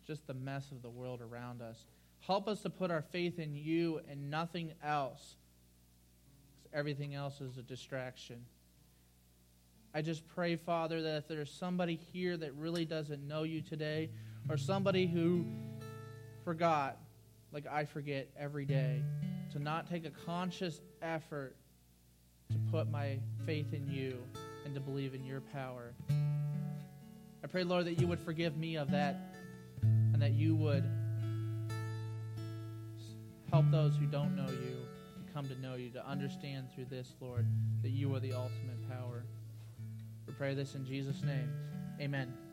just 0.05 0.25
the 0.27 0.33
mess 0.33 0.71
of 0.71 0.81
the 0.81 0.89
world 0.89 1.21
around 1.21 1.61
us. 1.61 1.83
Help 2.21 2.47
us 2.47 2.61
to 2.61 2.69
put 2.69 2.91
our 2.91 3.01
faith 3.01 3.39
in 3.39 3.55
you 3.55 3.99
and 4.09 4.29
nothing 4.29 4.71
else. 4.81 5.35
Everything 6.71 7.13
else 7.13 7.41
is 7.41 7.57
a 7.57 7.61
distraction. 7.61 8.45
I 9.93 10.01
just 10.01 10.25
pray, 10.29 10.55
Father, 10.55 11.01
that 11.01 11.17
if 11.17 11.27
there's 11.27 11.51
somebody 11.51 11.99
here 12.13 12.37
that 12.37 12.53
really 12.53 12.85
doesn't 12.85 13.27
know 13.27 13.43
you 13.43 13.61
today, 13.61 14.11
or 14.49 14.55
somebody 14.55 15.07
who 15.07 15.45
forgot, 16.45 16.99
like 17.51 17.65
I 17.67 17.85
forget 17.85 18.29
every 18.37 18.65
day, 18.65 19.01
to 19.51 19.59
not 19.59 19.89
take 19.89 20.05
a 20.05 20.11
conscious 20.11 20.79
effort 21.01 21.55
to 22.51 22.57
put 22.71 22.89
my 22.89 23.19
faith 23.45 23.73
in 23.73 23.89
you 23.89 24.19
and 24.67 24.75
to 24.75 24.81
believe 24.81 25.15
in 25.15 25.23
your 25.23 25.39
power. 25.39 25.93
I 27.41 27.47
pray, 27.49 27.63
Lord, 27.63 27.85
that 27.85 28.01
you 28.01 28.07
would 28.07 28.19
forgive 28.19 28.57
me 28.57 28.75
of 28.75 28.91
that 28.91 29.33
and 29.81 30.21
that 30.21 30.33
you 30.33 30.57
would 30.57 30.83
help 33.49 33.71
those 33.71 33.95
who 33.95 34.05
don't 34.07 34.35
know 34.35 34.49
you 34.49 34.75
to 35.25 35.33
come 35.33 35.47
to 35.47 35.55
know 35.61 35.75
you, 35.75 35.89
to 35.91 36.05
understand 36.05 36.67
through 36.75 36.87
this, 36.89 37.13
Lord, 37.21 37.47
that 37.81 37.91
you 37.91 38.13
are 38.13 38.19
the 38.19 38.33
ultimate 38.33 38.89
power. 38.89 39.23
We 40.27 40.33
pray 40.33 40.53
this 40.53 40.75
in 40.75 40.85
Jesus' 40.85 41.23
name. 41.23 41.49
Amen. 42.01 42.46